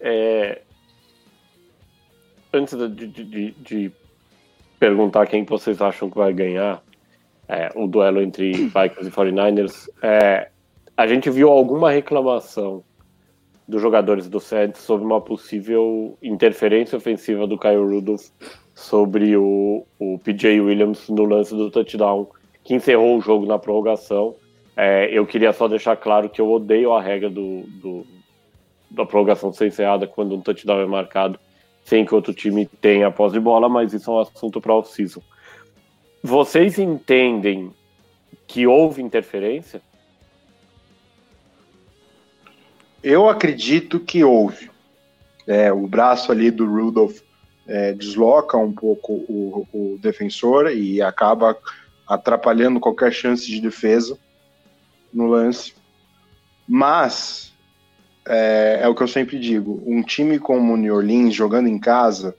[0.00, 0.62] É...
[2.52, 3.92] Antes de, de, de,
[4.78, 6.82] perguntar quem vocês acham que vai ganhar
[7.46, 10.50] é, o duelo entre Vikings e 49ers, é,
[10.96, 12.82] a gente viu alguma reclamação
[13.68, 18.28] dos jogadores do Saints sobre uma possível interferência ofensiva do Kyle Rudolph
[18.80, 22.26] sobre o, o PJ Williams no lance do touchdown
[22.64, 24.34] que encerrou o jogo na prorrogação.
[24.74, 28.06] É, eu queria só deixar claro que eu odeio a regra do, do,
[28.90, 31.38] da prorrogação ser encerrada quando um touchdown é marcado
[31.84, 34.74] sem que outro time tenha a posse de bola, mas isso é um assunto para
[34.74, 35.20] off-season.
[36.22, 37.72] Vocês entendem
[38.46, 39.82] que houve interferência?
[43.02, 44.70] Eu acredito que houve.
[45.46, 47.20] É, o braço ali do Rudolph
[47.70, 51.56] é, desloca um pouco o, o, defensor e acaba
[52.04, 54.18] atrapalhando qualquer chance de defesa
[55.14, 55.74] no lance.
[56.66, 57.52] Mas
[58.26, 61.78] é, é, o que eu sempre digo: um time como o New Orleans jogando em
[61.78, 62.34] casa,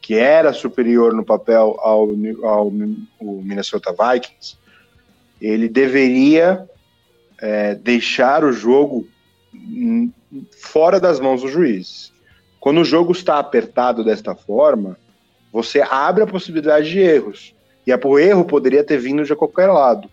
[0.00, 2.08] que era superior no papel ao,
[2.42, 2.70] ao,
[3.20, 4.56] Minnesota Vikings,
[5.38, 6.66] ele deveria
[7.38, 9.06] é, deixar o jogo
[10.58, 12.09] fora das mãos dos juízes.
[12.60, 14.98] Quando o jogo está apertado desta forma,
[15.50, 17.54] você abre a possibilidade de erros.
[17.86, 20.08] E o erro poderia ter vindo de qualquer lado.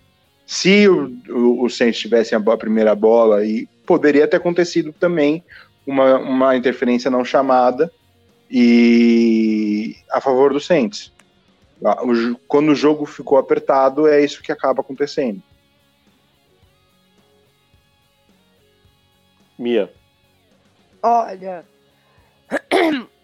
[0.45, 5.43] Se o, o, o Saints tivesse a, a primeira bola, e poderia ter acontecido também
[5.85, 7.91] uma, uma interferência não chamada
[8.49, 11.11] e a favor do Saints.
[12.47, 15.43] Quando o jogo ficou apertado, é isso que acaba acontecendo.
[19.59, 19.91] Mia.
[21.03, 21.65] Olha,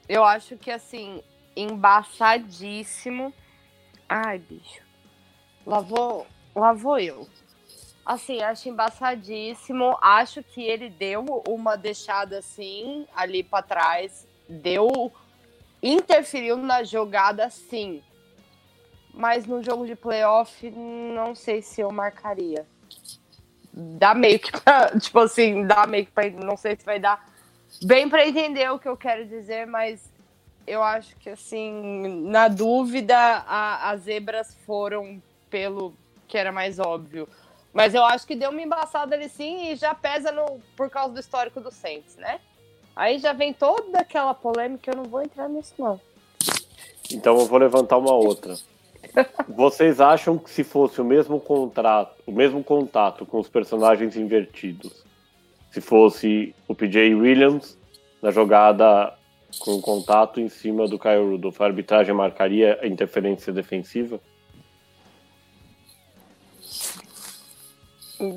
[0.07, 1.21] eu acho que assim,
[1.55, 3.33] embaçadíssimo.
[4.07, 4.81] Ai, bicho.
[5.65, 7.27] Lá vou, lá vou eu.
[8.05, 9.97] Assim, acho embaçadíssimo.
[10.01, 14.27] Acho que ele deu uma deixada assim, ali para trás.
[14.47, 15.11] Deu.
[15.81, 18.03] Interferiu na jogada, sim.
[19.13, 22.65] Mas no jogo de playoff, não sei se eu marcaria
[23.73, 27.32] dá meio que pra, tipo assim, dá meio que pra, não sei se vai dar
[27.81, 30.11] bem para entender o que eu quero dizer, mas
[30.65, 35.93] eu acho que assim, na dúvida, a, as zebras foram pelo
[36.27, 37.27] que era mais óbvio.
[37.73, 41.13] Mas eu acho que deu uma embaçada ali sim e já pesa no, por causa
[41.13, 42.39] do histórico do Saints, né?
[42.95, 45.99] Aí já vem toda aquela polêmica, eu não vou entrar nisso não.
[47.11, 48.55] Então eu vou levantar uma outra.
[49.47, 55.03] Vocês acham que se fosse o mesmo contrato, o mesmo contato com os personagens invertidos,
[55.73, 57.75] se fosse o PJ Williams
[58.21, 59.11] na jogada
[59.59, 64.19] com contato em cima do Kyle Rudolph, a arbitragem marcaria a interferência defensiva?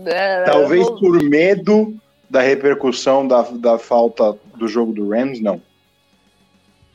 [0.06, 1.94] É, Talvez por medo
[2.28, 5.60] da repercussão da, da falta do jogo do Rams, não.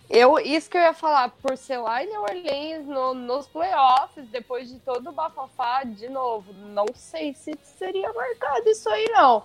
[0.10, 4.28] Eu, isso que eu ia falar, por ser lá em New Orleans, no, nos playoffs,
[4.30, 9.44] depois de todo o bafafá, de novo, não sei se seria marcado isso aí, não.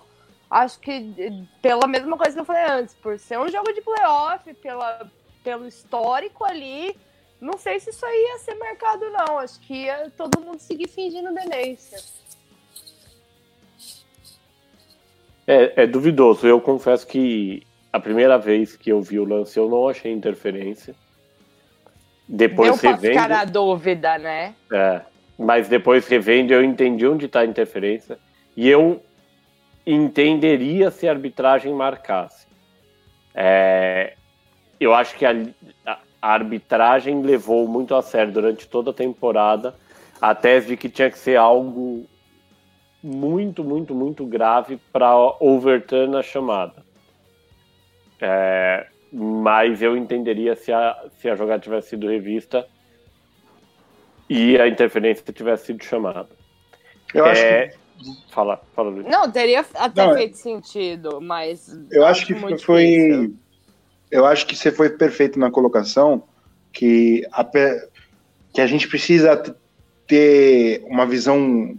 [0.49, 1.13] Acho que
[1.61, 5.11] pela mesma coisa que eu falei antes, por ser um jogo de playoff, pela,
[5.43, 6.95] pelo histórico ali,
[7.39, 9.39] não sei se isso aí ia ser marcado, não.
[9.39, 11.99] Acho que ia todo mundo seguir fingindo demência.
[15.45, 16.47] É, é duvidoso.
[16.47, 20.95] Eu confesso que a primeira vez que eu vi o lance, eu não achei interferência.
[22.27, 23.13] Depois Deu revendo.
[23.13, 24.55] ficar na dúvida, né?
[24.71, 25.01] É.
[25.37, 28.17] Mas depois revendo, eu entendi onde está a interferência.
[28.55, 29.01] E eu
[29.87, 32.45] entenderia se a arbitragem marcasse.
[33.33, 34.15] É,
[34.79, 35.31] eu acho que a,
[35.85, 39.73] a, arbitragem levou muito a sério durante toda a temporada
[40.19, 42.05] a tese de que tinha que ser algo
[43.01, 46.83] muito, muito, muito grave para overturn a chamada.
[48.19, 52.67] É, mas eu entenderia se a, se a jogada tivesse sido revista
[54.29, 56.29] e a interferência tivesse sido chamada.
[57.13, 57.86] Eu é, acho que...
[58.29, 59.05] Fala, fala, Luiz.
[59.07, 61.69] Não, teria até Não, é- feito sentido, mas.
[61.91, 62.85] Eu acho, acho que foi.
[62.85, 63.35] Difícil.
[64.09, 66.23] Eu acho que você foi perfeito na colocação,
[66.71, 69.35] que a, que a gente precisa
[70.07, 71.75] ter uma visão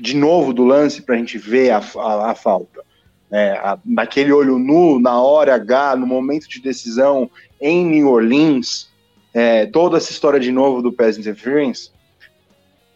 [0.00, 2.82] de novo do lance para a gente ver a, a, a falta
[3.30, 8.88] é, a, naquele olho nu, na hora H, no momento de decisão em New Orleans,
[9.34, 11.90] é, toda essa história de novo do pass interference,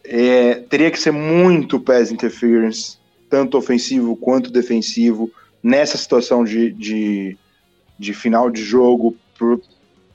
[0.03, 2.97] é, teria que ser muito pass interference,
[3.29, 5.31] tanto ofensivo quanto defensivo,
[5.61, 7.37] nessa situação de, de,
[7.97, 9.15] de final de jogo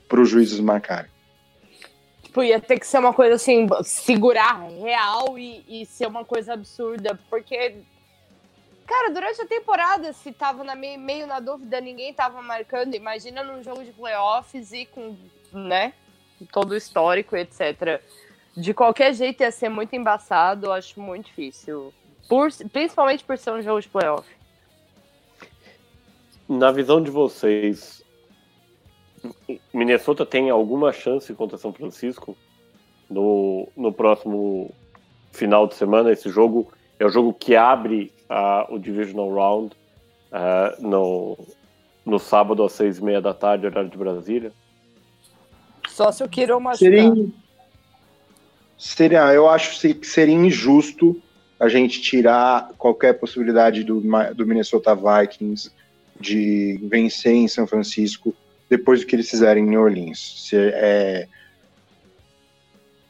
[0.07, 1.09] para os juízes marcarem.
[2.23, 6.53] Tipo, ia ter que ser uma coisa assim, segurar real e, e ser uma coisa
[6.53, 7.75] absurda, porque
[8.89, 12.95] Cara, durante a temporada, se tava na meio, meio na dúvida, ninguém tava marcando.
[12.95, 15.15] Imagina num jogo de playoffs e com,
[15.53, 15.93] né,
[16.51, 18.01] todo o histórico, etc.
[18.55, 21.93] De qualquer jeito ia ser muito embaçado, acho muito difícil.
[22.27, 24.27] Por, principalmente por ser um jogo de playoff.
[26.49, 28.03] na visão de vocês,
[29.71, 32.35] Minnesota tem alguma chance contra São Francisco
[33.07, 34.71] no, no próximo
[35.31, 36.11] final de semana?
[36.11, 39.75] Esse jogo é o jogo que abre uh, o Divisional Round
[40.31, 41.37] uh, no,
[42.03, 44.51] no sábado às seis e meia da tarde, horário de Brasília.
[45.87, 46.77] Só se o Kiro machucar.
[46.77, 47.13] Seria,
[48.79, 51.21] seria, eu acho que seria injusto
[51.59, 54.01] a gente tirar qualquer possibilidade do,
[54.33, 55.69] do Minnesota Vikings
[56.17, 58.33] de vencer em São Francisco
[58.69, 60.45] depois do que eles fizerem em New Orleans.
[60.47, 61.27] Se, é,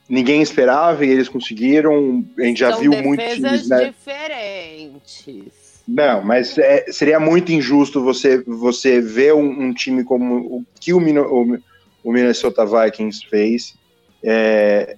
[0.09, 2.25] ninguém esperava e eles conseguiram.
[2.39, 3.85] A gente já São viu muitos times né?
[3.85, 5.45] diferentes.
[5.87, 10.93] Não, mas é, seria muito injusto você, você ver um, um time como o que
[10.93, 11.59] o, o,
[12.03, 13.75] o Minnesota Vikings fez
[14.23, 14.97] é,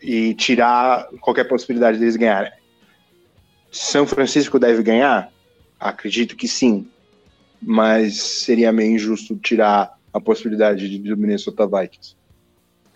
[0.00, 2.52] e tirar qualquer possibilidade deles ganharem.
[3.70, 5.30] São Francisco deve ganhar?
[5.78, 6.90] Acredito que sim,
[7.60, 12.16] mas seria meio injusto tirar a possibilidade do Minnesota Vikings.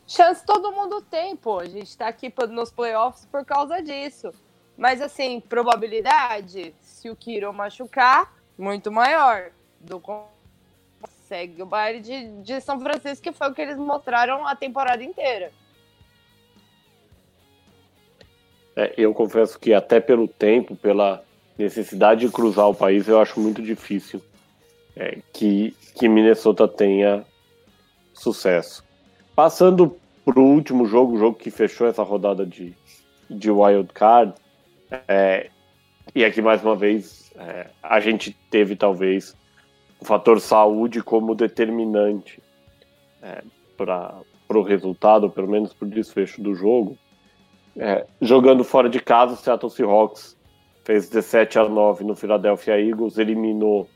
[0.06, 1.58] Chance todo mundo tem, pô.
[1.60, 4.32] A gente tá aqui nos playoffs por causa disso.
[4.76, 9.50] Mas, assim, probabilidade, se o Kiro machucar, muito maior.
[9.80, 10.00] Do
[11.26, 15.02] segue o baile de, de São Francisco, que foi o que eles mostraram a temporada
[15.02, 15.50] inteira.
[18.74, 21.22] É, eu confesso que até pelo tempo, pela
[21.58, 24.22] necessidade de cruzar o país, eu acho muito difícil
[24.96, 27.24] é, que, que Minnesota tenha
[28.14, 28.84] sucesso.
[29.34, 32.74] Passando para o último jogo, o jogo que fechou essa rodada de,
[33.28, 34.34] de wild card,
[35.08, 35.50] é,
[36.14, 39.34] e aqui mais uma vez é, a gente teve talvez
[40.00, 42.42] o fator saúde como determinante
[43.22, 43.42] é,
[43.76, 44.14] para
[44.48, 46.98] o resultado, pelo menos para o desfecho do jogo.
[47.76, 50.36] É, jogando fora de casa, o Seattle Seahawks
[50.84, 53.88] fez 17 a 9 no Philadelphia Eagles, eliminou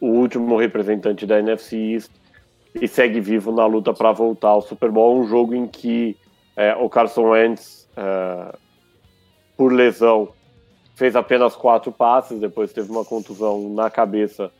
[0.00, 2.10] o último representante da NFC East
[2.74, 6.16] e segue vivo na luta para voltar ao Super Bowl, um jogo em que
[6.56, 8.56] é, o Carson Wentz, é,
[9.56, 10.28] por lesão,
[10.94, 14.50] fez apenas quatro passes, depois teve uma contusão na cabeça,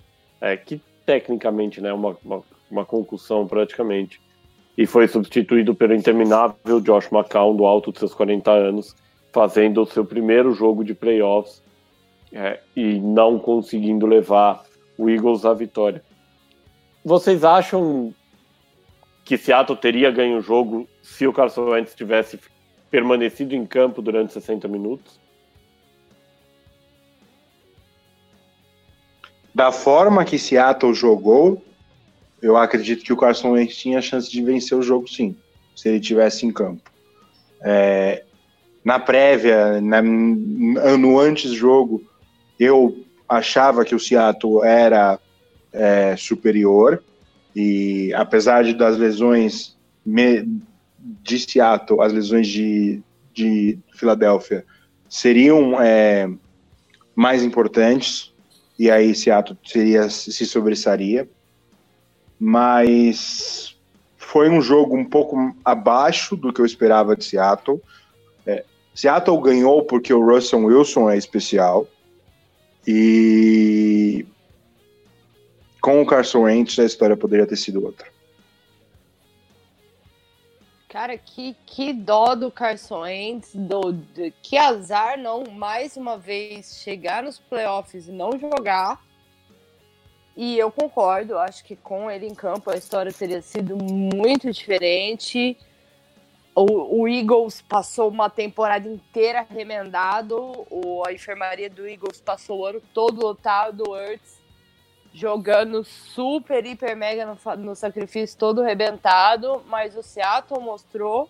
[0.41, 4.21] é, que tecnicamente é né, uma, uma, uma concussão praticamente,
[4.79, 8.95] e foi substituído pelo interminável Josh McCown, do alto de seus 40 anos,
[9.33, 11.61] fazendo o seu primeiro jogo de playoffs
[12.33, 14.63] é, e não conseguindo levar
[14.97, 16.01] o Eagles à vitória.
[17.05, 18.15] Vocês acham
[19.25, 22.39] que Seattle teria ganho o jogo se o Carson Wentz tivesse
[22.89, 25.19] permanecido em campo durante 60 minutos?
[29.53, 31.61] Da forma que Seattle jogou,
[32.41, 35.37] eu acredito que o Carson Wentz tinha chance de vencer o jogo, sim,
[35.75, 36.83] se ele tivesse em campo.
[37.61, 38.25] É,
[38.85, 42.03] na prévia, na, no antes jogo,
[42.59, 45.19] eu achava que o Seattle era
[45.73, 47.03] é, superior
[47.55, 49.77] e apesar das lesões
[50.07, 53.03] de Seattle, as lesões de,
[53.35, 54.65] de Filadélfia
[55.09, 56.31] seriam é,
[57.15, 58.33] mais importantes
[58.79, 61.29] e aí Seattle seria se sobressaria
[62.39, 63.77] mas
[64.17, 67.81] foi um jogo um pouco abaixo do que eu esperava de Seattle.
[68.47, 68.65] É,
[68.95, 71.87] Seattle ganhou porque o Russell Wilson é especial
[72.87, 74.27] e
[75.81, 78.07] com o Carson Wentz a história poderia ter sido outra.
[80.89, 86.81] Cara, que, que dó do Carson Wentz, do, do, que azar não mais uma vez
[86.83, 88.99] chegar nos playoffs e não jogar
[90.41, 95.59] e eu concordo, acho que com ele em campo a história teria sido muito diferente.
[96.55, 102.67] O, o Eagles passou uma temporada inteira remendado, o, a enfermaria do Eagles passou o
[102.67, 104.41] ano todo lotado, o Ertz
[105.13, 111.29] jogando super, hiper, mega no, no sacrifício todo rebentado, mas o Seattle mostrou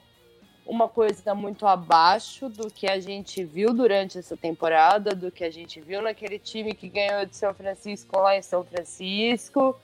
[0.68, 5.50] uma coisa muito abaixo do que a gente viu durante essa temporada, do que a
[5.50, 9.74] gente viu naquele time que ganhou de São Francisco lá em São Francisco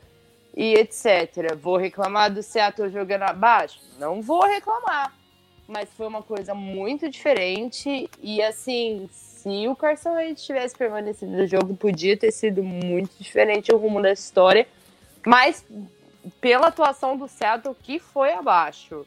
[0.54, 1.56] e etc.
[1.58, 3.80] Vou reclamar do Seattle jogando abaixo?
[3.98, 5.14] Não vou reclamar.
[5.66, 11.46] Mas foi uma coisa muito diferente e assim, se o Carson Wentz tivesse permanecido no
[11.46, 14.68] jogo, podia ter sido muito diferente o rumo da história,
[15.24, 15.64] mas
[16.42, 19.06] pela atuação do Seattle que foi abaixo.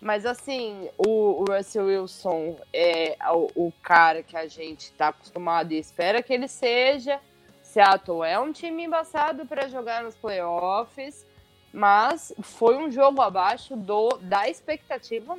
[0.00, 5.72] Mas assim, o, o Russell Wilson é o, o, cara que a gente está acostumado
[5.72, 7.20] e espera que ele seja.
[7.62, 11.26] Seattle é um time embaçado para jogar nos playoffs,
[11.72, 15.36] mas foi um jogo abaixo do da expectativa,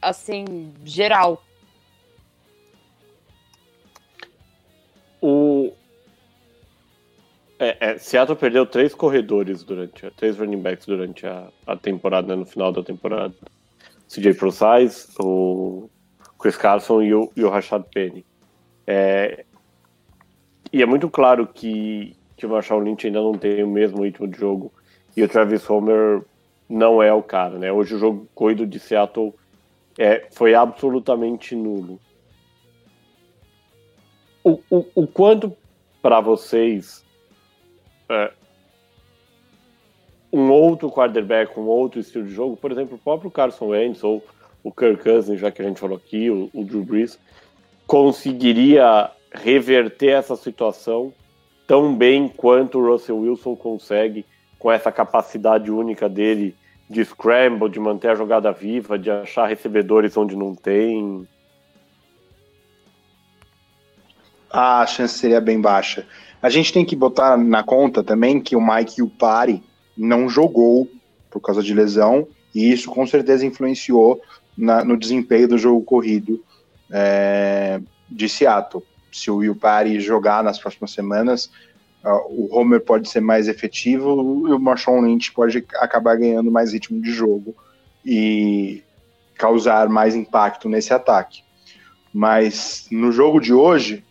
[0.00, 1.42] assim, geral.
[5.20, 5.72] O
[7.58, 12.34] É, é, Seattle perdeu três corredores durante, três running backs durante a, a temporada, né,
[12.34, 13.34] no final da temporada.
[14.12, 15.88] CJ Prosise, o
[16.38, 18.26] Chris Carson e o, e o Rashad Penny.
[18.86, 19.46] É,
[20.70, 24.28] e é muito claro que, que o Marshall Lynch ainda não tem o mesmo ritmo
[24.28, 24.70] de jogo
[25.16, 26.22] e o Travis Homer
[26.68, 27.72] não é o cara, né?
[27.72, 29.32] Hoje o jogo corrido de Seattle
[29.98, 31.98] é, foi absolutamente nulo.
[34.44, 35.56] O, o, o quanto
[36.02, 37.02] para vocês
[38.10, 38.32] é,
[40.32, 44.24] um outro quarterback, um outro estilo de jogo, por exemplo, o próprio Carson Wentz ou
[44.64, 47.18] o Kirk Cousins, já que a gente falou aqui, o, o Drew Brees,
[47.86, 51.12] conseguiria reverter essa situação
[51.66, 54.24] tão bem quanto o Russell Wilson consegue
[54.58, 56.54] com essa capacidade única dele
[56.88, 61.26] de scramble, de manter a jogada viva, de achar recebedores onde não tem?
[64.50, 66.06] Ah, a chance seria bem baixa.
[66.40, 69.62] A gente tem que botar na conta também que o Mike Upari
[70.02, 70.90] não jogou
[71.30, 74.20] por causa de lesão, e isso com certeza influenciou
[74.56, 76.42] na, no desempenho do jogo corrido
[76.90, 77.80] é,
[78.10, 78.82] de Seattle.
[79.10, 81.50] Se o Upari jogar nas próximas semanas,
[82.04, 86.72] uh, o Homer pode ser mais efetivo e o Marshawn Lynch pode acabar ganhando mais
[86.72, 87.54] ritmo de jogo
[88.04, 88.82] e
[89.36, 91.42] causar mais impacto nesse ataque.
[92.12, 94.04] Mas no jogo de hoje,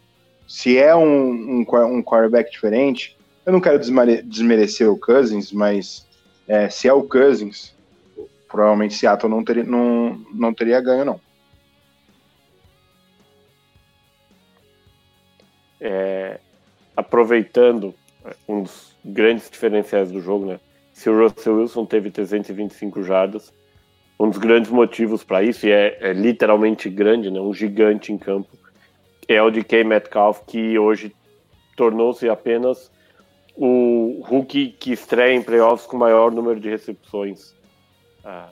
[0.47, 6.07] se é um, um, um quarterback diferente, eu não quero desmerecer o Cousins, mas
[6.47, 7.75] é, se é o Cousins,
[8.47, 11.19] provavelmente Seattle não teria, não, não teria ganho, não.
[15.79, 16.39] É,
[16.95, 20.59] aproveitando é, um dos grandes diferenciais do jogo, né?
[20.93, 23.51] Se o Russell Wilson teve 325 jardas,
[24.19, 27.39] um dos grandes motivos para isso, e é, é, literalmente grande, né?
[27.39, 28.49] Um gigante em campo,
[29.27, 29.83] é o de K.
[29.83, 31.15] Metcalf, que hoje
[31.75, 32.91] tornou-se apenas
[33.55, 37.51] o rookie que estreia em playoffs com maior número de recepções
[38.23, 38.49] uh,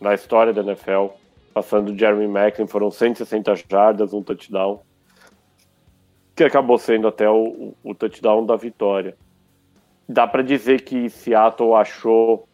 [0.00, 1.08] na história da NFL,
[1.52, 4.80] passando Jeremy Macklin, foram 160 jardas, um touchdown,
[6.34, 9.16] que acabou sendo até o, o touchdown da vitória.
[10.08, 12.46] Dá para dizer que Seattle achou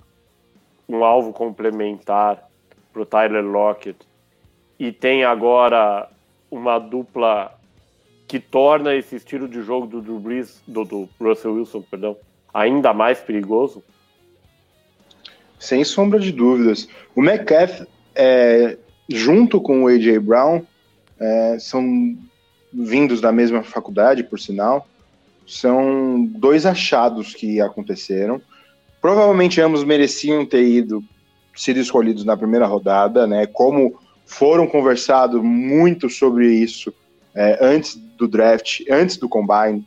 [0.88, 2.48] um alvo complementar
[2.92, 3.98] para o Tyler Lockett
[4.78, 6.08] e tem agora
[6.50, 7.58] uma dupla
[8.32, 12.16] que torna esse estilo de jogo do Drew Brees, do, do Russell Wilson, perdão,
[12.54, 13.84] ainda mais perigoso?
[15.58, 16.88] Sem sombra de dúvidas.
[17.14, 17.82] O Metcalf,
[18.14, 20.18] é, junto com o A.J.
[20.18, 20.62] Brown,
[21.20, 22.16] é, são
[22.72, 24.88] vindos da mesma faculdade, por sinal,
[25.46, 28.40] são dois achados que aconteceram.
[28.98, 31.04] Provavelmente ambos mereciam ter ido,
[31.54, 33.44] sido escolhidos na primeira rodada, né?
[33.44, 36.94] Como foram conversado muito sobre isso
[37.34, 39.86] é, antes do draft, antes do combine,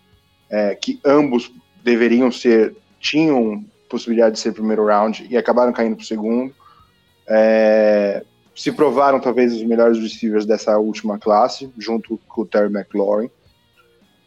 [0.50, 1.52] é, que ambos
[1.84, 6.54] deveriam ser, tinham possibilidade de ser primeiro round e acabaram caindo para o segundo.
[7.28, 8.24] É,
[8.56, 13.30] se provaram talvez os melhores receivers dessa última classe, junto com o Terry McLaurin.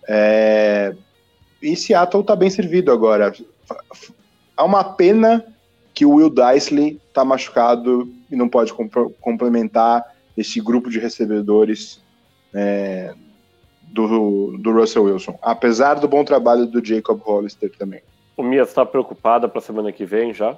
[0.07, 0.95] É,
[1.63, 3.33] e Seattle está bem servido agora.
[4.57, 5.45] Há uma pena
[5.95, 8.73] que o Will Dicely está machucado e não pode
[9.21, 10.05] complementar
[10.37, 12.01] esse grupo de recebedores
[12.55, 13.15] é,
[13.83, 18.03] do, do Russell Wilson, apesar do bom trabalho do Jacob Hollister também.
[18.37, 20.57] O Mia está preocupada para a semana que vem já?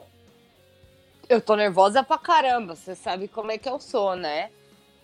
[1.28, 4.51] Eu tô nervosa pra caramba, você sabe como é que eu sou, né?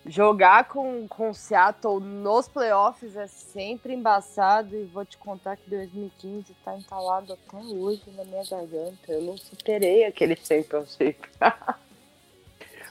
[0.05, 5.69] Jogar com, com o Seattle nos playoffs é sempre embaçado e vou te contar que
[5.69, 9.11] 2015 tá entalado até hoje na minha garganta.
[9.11, 11.17] Eu não superei aquele championship.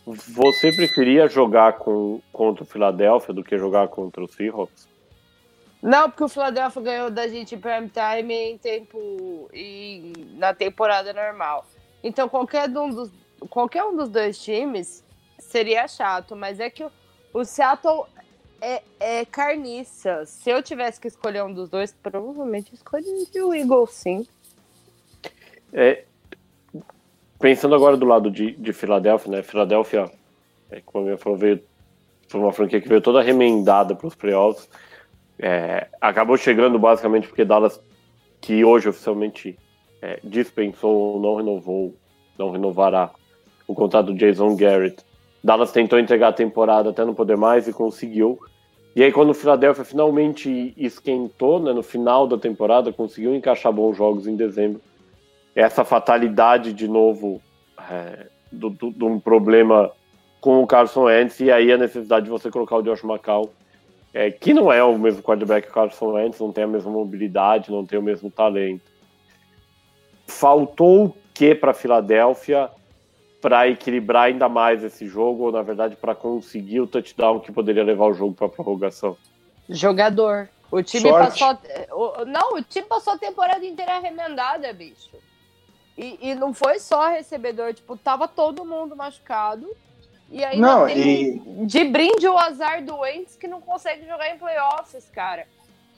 [0.06, 4.88] Você preferia jogar com, contra o Philadelphia do que jogar contra o Seahawks?
[5.82, 11.12] Não, porque o Philadelphia ganhou da gente em prime time em tempo e na temporada
[11.12, 11.66] normal.
[12.04, 13.10] Então qualquer um dos
[13.50, 15.04] qualquer um dos dois times
[15.38, 16.90] seria chato, mas é que o,
[17.34, 18.04] o Seattle
[18.60, 20.24] é, é carniça.
[20.24, 24.26] Se eu tivesse que escolher um dos dois, provavelmente escolheria o Eagles, sim.
[25.72, 26.04] É,
[27.38, 29.42] pensando agora do lado de, de Filadélfia, né?
[29.42, 30.10] Filadélfia,
[30.70, 31.60] é, como eu falou, veio
[32.28, 34.68] foi uma franquia que veio toda remendada para os playoffs.
[35.38, 37.80] É, acabou chegando basicamente porque Dallas,
[38.40, 39.56] que hoje oficialmente
[40.02, 41.94] é, dispensou ou não renovou,
[42.38, 43.10] não renovará
[43.66, 45.04] o contrato do Jason Garrett.
[45.42, 48.38] Dallas tentou entregar a temporada até não poder mais e conseguiu.
[48.94, 53.94] E aí, quando o Philadelphia finalmente esquentou, né, no final da temporada, conseguiu encaixar bons
[53.94, 54.80] jogos em dezembro,
[55.56, 57.40] essa fatalidade de novo
[57.90, 59.90] é, de um problema
[60.38, 63.50] com o Carson Wentz e aí a necessidade de você colocar o Josh McCall,
[64.12, 66.90] é, que não é o mesmo quarterback que o Carson Wentz, não tem a mesma
[66.90, 68.92] mobilidade, não tem o mesmo talento.
[70.26, 72.70] faltou o que para Filadélfia
[73.40, 77.84] para equilibrar ainda mais esse jogo, ou na verdade para conseguir o touchdown que poderia
[77.84, 79.16] levar o jogo para prorrogação?
[79.68, 80.48] Jogador.
[80.70, 81.38] O time Sorte.
[81.38, 82.26] passou.
[82.26, 85.10] Não, o time passou a temporada inteira remendada, bicho.
[85.96, 89.66] E, e não foi só recebedor, tipo, tava todo mundo machucado.
[90.30, 91.40] E aí não, e...
[91.66, 95.46] de brinde o azar doentes que não consegue jogar em playoffs, cara.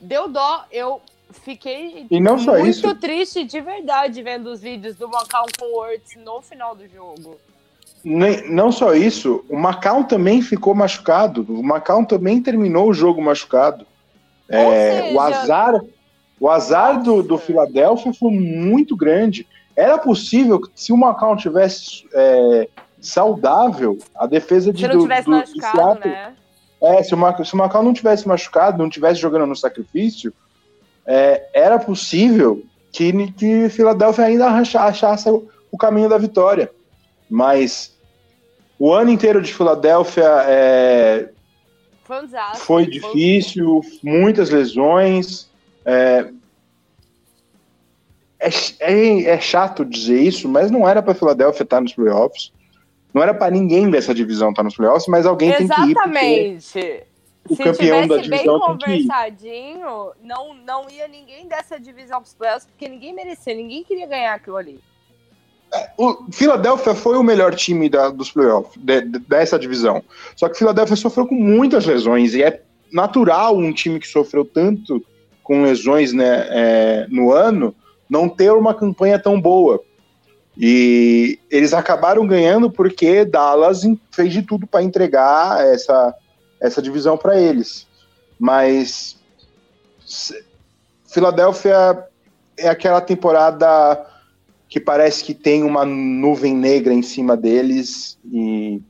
[0.00, 0.64] Deu dó.
[0.70, 1.00] Eu
[1.30, 2.94] fiquei e não só muito isso.
[2.94, 7.38] triste de verdade vendo os vídeos do Macau com o no final do jogo.
[8.04, 11.44] Nem, não só isso, o Macau também ficou machucado.
[11.48, 13.86] O Macau também terminou o jogo machucado.
[14.48, 15.14] É, seja...
[15.14, 15.80] O azar,
[16.40, 19.46] o azar do, do Philadelphia foi muito grande.
[19.76, 22.68] Era possível que se o Macau tivesse é,
[23.00, 26.34] saudável, a defesa de se não tivesse do, machucado, Seattle, né?
[26.80, 30.32] É, se o, Macau, se o Macau não tivesse machucado, não tivesse jogando no sacrifício,
[31.06, 32.62] é, era possível
[32.92, 36.70] que, que Filadélfia ainda achasse o caminho da vitória.
[37.28, 37.96] Mas
[38.78, 41.30] o ano inteiro de Filadélfia é,
[42.04, 45.47] foi, um desastre, foi difícil, muitas lesões.
[45.90, 46.30] É,
[48.38, 48.48] é,
[48.80, 52.52] é, é, chato dizer isso, mas não era para Filadélfia estar nos playoffs.
[53.14, 55.94] Não era para ninguém dessa divisão estar nos playoffs, mas alguém Exatamente.
[55.94, 56.54] tem que ir.
[56.56, 57.08] Exatamente
[57.48, 62.34] o se campeão da divisão bem conversadinho, não, não ia ninguém dessa divisão para os
[62.34, 64.80] playoffs, porque ninguém merecia, ninguém queria ganhar aquilo ali.
[65.72, 70.02] É, o Philadelphia foi o melhor time da, dos playoffs, de, de, dessa divisão.
[70.36, 72.62] Só que o Philadelphia sofreu com muitas lesões, e é
[72.92, 75.04] natural um time que sofreu tanto
[75.48, 77.74] com lesões né, é, no ano
[78.08, 79.82] não ter uma campanha tão boa.
[80.54, 83.80] E eles acabaram ganhando porque Dallas
[84.10, 86.14] fez de tudo para entregar essa,
[86.60, 87.86] essa divisão para eles.
[88.38, 89.16] Mas
[91.06, 92.04] Filadélfia
[92.58, 94.06] é aquela temporada
[94.68, 98.82] que parece que tem uma nuvem negra em cima deles e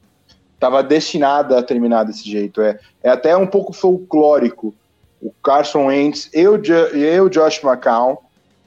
[0.55, 2.61] estava destinada a terminar desse jeito.
[2.61, 4.75] É, é até um pouco folclórico
[5.21, 6.61] o Carson Wentz e o,
[6.95, 8.19] e o Josh McCown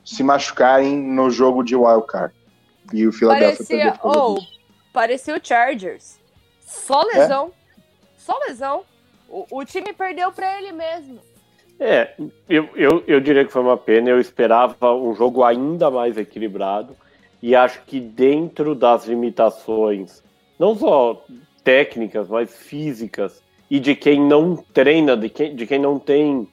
[0.04, 2.34] se machucarem no jogo de Wild Card.
[2.94, 4.38] E o Philadelphia parecia, oh,
[4.92, 6.20] parecia o Chargers.
[6.60, 7.52] Só lesão.
[7.78, 7.82] É?
[8.18, 8.84] Só lesão.
[9.30, 11.20] O, o time perdeu para ele mesmo.
[11.80, 12.14] É,
[12.48, 14.10] eu, eu, eu diria que foi uma pena.
[14.10, 16.96] Eu esperava um jogo ainda mais equilibrado.
[17.42, 20.24] E acho que dentro das limitações,
[20.60, 21.26] não só
[21.64, 23.41] técnicas, mas físicas,
[23.72, 26.46] e de quem não treina, de quem, de quem não tem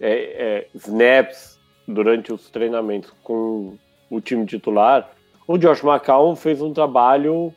[0.00, 1.56] é, é, snaps
[1.86, 3.78] durante os treinamentos com
[4.10, 5.08] o time titular,
[5.46, 7.54] o Josh McCown fez um trabalho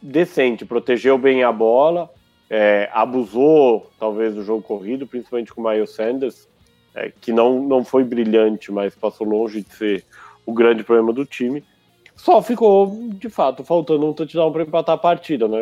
[0.00, 2.08] decente, protegeu bem a bola,
[2.48, 6.48] é, abusou talvez do jogo corrido, principalmente com o Miles Sanders,
[6.94, 10.04] é, que não, não foi brilhante, mas passou longe de ser
[10.46, 11.62] o grande problema do time.
[12.16, 15.58] Só ficou, de fato, faltando um touchdown para empatar a partida, né?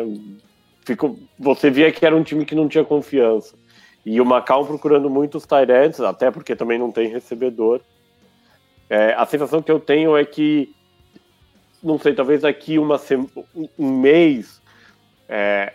[0.89, 3.55] Ficou, você via que era um time que não tinha confiança.
[4.03, 7.79] E o Macau procurando muitos tight ends, até porque também não tem recebedor.
[8.89, 10.73] É, a sensação que eu tenho é que,
[11.83, 12.99] não sei, talvez daqui uma,
[13.77, 14.59] um mês,
[15.27, 15.73] é,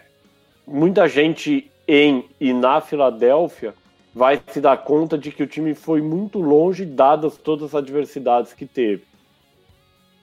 [0.66, 3.72] muita gente em e na Filadélfia
[4.12, 8.52] vai se dar conta de que o time foi muito longe, dadas todas as adversidades
[8.52, 9.04] que teve.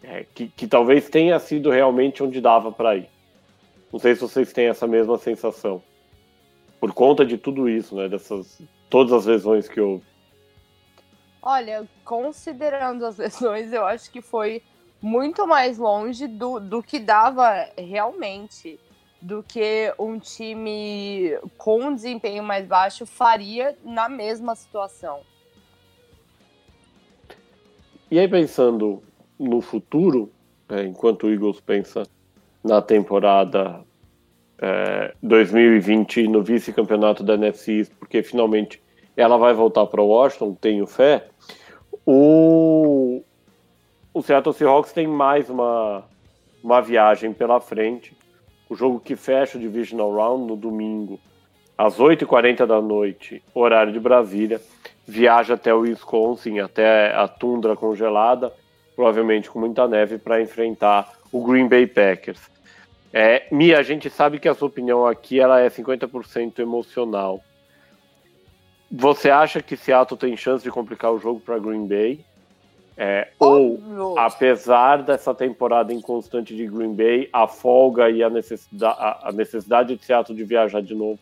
[0.04, 3.11] É, que, que talvez tenha sido realmente onde dava para ir.
[3.92, 5.84] Não sei se vocês têm essa mesma sensação.
[6.80, 8.08] Por conta de tudo isso, né?
[8.08, 8.62] Dessas.
[8.90, 10.04] Todas as lesões que houve.
[11.42, 14.62] Olha, considerando as lesões, eu acho que foi
[15.02, 18.80] muito mais longe do, do que dava realmente
[19.22, 25.22] do que um time com um desempenho mais baixo faria na mesma situação.
[28.10, 29.02] E aí, pensando
[29.40, 30.32] no futuro,
[30.68, 32.04] é, enquanto o Eagles pensa
[32.64, 33.82] na temporada
[34.60, 38.82] é, 2020 no vice-campeonato da NFC, porque finalmente
[39.16, 41.28] ela vai voltar para Washington, tenho fé.
[42.06, 43.24] O,
[44.14, 46.04] o Seattle Seahawks tem mais uma,
[46.64, 48.16] uma viagem pela frente
[48.72, 51.20] o jogo que fecha o Divisional Round no domingo,
[51.78, 54.62] às 8h40 da noite, horário de Brasília,
[55.06, 58.54] viaja até o Wisconsin, até a tundra congelada,
[58.96, 62.40] provavelmente com muita neve, para enfrentar o Green Bay Packers.
[63.14, 67.42] É, Mia, a gente sabe que a sua opinião aqui ela é 50% emocional.
[68.90, 72.26] Você acha que Seattle tem chance de complicar o jogo para Green Bay?
[72.98, 73.80] É, ou,
[74.18, 80.06] apesar dessa temporada inconstante de Green Bay, a folga e a necessidade, a necessidade de
[80.06, 81.20] Seattle de viajar de novo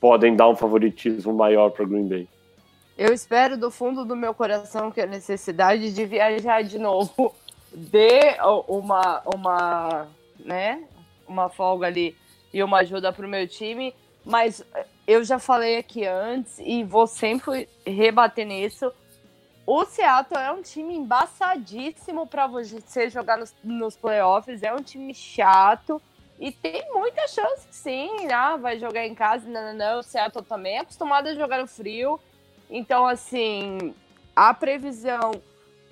[0.00, 2.28] podem dar um favoritismo maior para Green Bay?
[2.98, 7.34] Eu espero do fundo do meu coração que a necessidade de viajar de novo
[7.72, 8.36] dê
[8.68, 10.08] uma, uma,
[10.44, 10.82] né,
[11.30, 12.16] uma folga ali
[12.52, 13.94] e uma ajuda para o meu time,
[14.24, 14.64] mas
[15.06, 18.92] eu já falei aqui antes e vou sempre rebater nisso.
[19.64, 25.14] O Seattle é um time embaçadíssimo para você jogar nos, nos playoffs, é um time
[25.14, 26.02] chato
[26.40, 28.58] e tem muita chance sim, né?
[28.60, 30.00] vai jogar em casa, não, não, não.
[30.00, 32.18] O Seattle também é acostumado a jogar no frio,
[32.68, 33.94] então assim,
[34.34, 35.32] a previsão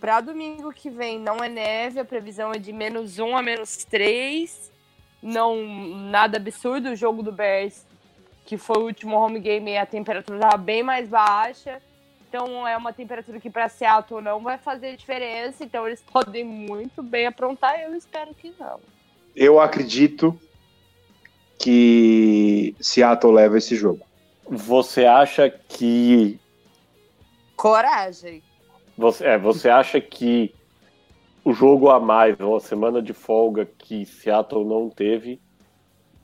[0.00, 3.84] para domingo que vem não é neve, a previsão é de menos 1 a menos
[3.84, 4.72] 3.
[5.22, 5.56] Não,
[6.10, 6.90] nada absurdo.
[6.90, 7.84] O jogo do Bears,
[8.46, 11.80] que foi o último home game, a temperatura estava bem mais baixa.
[12.28, 15.64] Então é uma temperatura que para Seattle não vai fazer diferença.
[15.64, 17.80] Então eles podem muito bem aprontar.
[17.80, 18.80] Eu espero que não.
[19.34, 20.38] Eu acredito
[21.58, 24.06] que Seattle leva esse jogo.
[24.48, 26.38] Você acha que.
[27.56, 28.42] Coragem.
[28.96, 30.54] Você, é, você acha que
[31.48, 35.40] o jogo a mais, uma semana de folga que Seattle não teve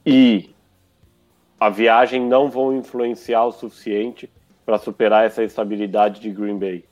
[0.04, 0.50] e
[1.58, 4.28] a viagem não vão influenciar o suficiente
[4.66, 6.84] para superar essa estabilidade de Green Bay?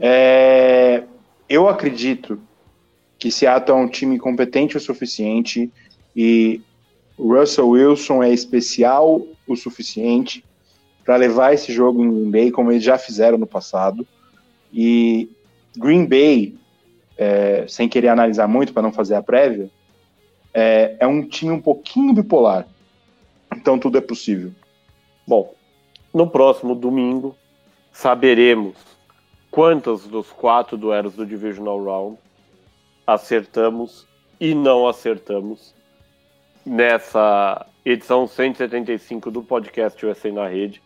[0.00, 1.04] É,
[1.46, 2.40] eu acredito
[3.18, 5.70] que Seattle é um time competente o suficiente
[6.16, 6.62] e
[7.18, 10.42] Russell Wilson é especial o suficiente
[11.04, 14.06] para levar esse jogo em Green Bay, como eles já fizeram no passado.
[14.72, 15.28] E
[15.76, 16.57] Green Bay,
[17.18, 19.68] é, sem querer analisar muito para não fazer a prévia,
[20.54, 22.66] é, é um time um pouquinho bipolar.
[23.54, 24.52] Então tudo é possível.
[25.26, 25.52] Bom,
[26.14, 27.36] no próximo domingo
[27.92, 28.76] saberemos
[29.50, 32.18] quantos dos quatro duelos do Divisional Round
[33.06, 34.06] acertamos
[34.40, 35.74] e não acertamos
[36.64, 40.80] nessa edição 175 do podcast USA na Rede.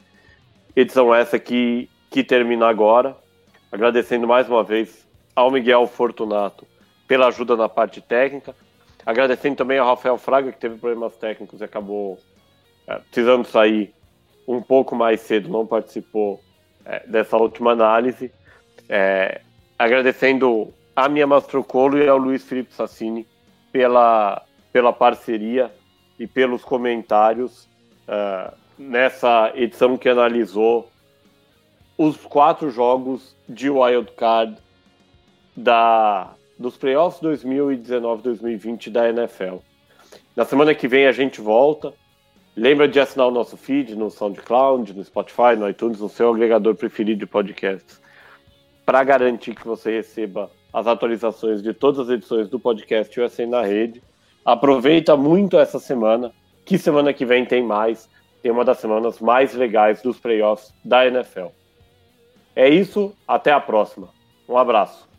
[0.75, 3.17] Edição essa que, que termina agora
[3.71, 5.02] agradecendo mais uma vez
[5.35, 6.67] ao Miguel Fortunato
[7.07, 8.55] pela ajuda na parte técnica,
[9.05, 12.19] agradecendo também ao Rafael Fraga, que teve problemas técnicos e acabou
[12.87, 13.93] é, precisando sair
[14.47, 16.41] um pouco mais cedo, não participou
[16.85, 18.33] é, dessa última análise.
[18.89, 19.41] É,
[19.79, 23.27] agradecendo a minha Mastrocolo e ao Luiz Felipe Sassini
[23.71, 24.43] pela,
[24.73, 25.73] pela parceria
[26.19, 27.71] e pelos comentários
[28.77, 30.91] nessa edição que analisou
[31.97, 34.57] os quatro jogos de wild card
[35.57, 39.57] da, dos playoffs 2019-2020 da NFL.
[40.35, 41.93] Na semana que vem a gente volta.
[42.55, 46.75] Lembra de assinar o nosso feed no SoundCloud, no Spotify, no iTunes, no seu agregador
[46.75, 47.99] preferido de podcasts,
[48.85, 53.63] para garantir que você receba as atualizações de todas as edições do podcast USA na
[53.63, 54.03] rede.
[54.45, 56.31] Aproveita muito essa semana,
[56.65, 58.09] que semana que vem tem mais.
[58.43, 61.49] Tem uma das semanas mais legais dos playoffs da NFL.
[62.55, 64.09] É isso, até a próxima.
[64.49, 65.12] Um abraço.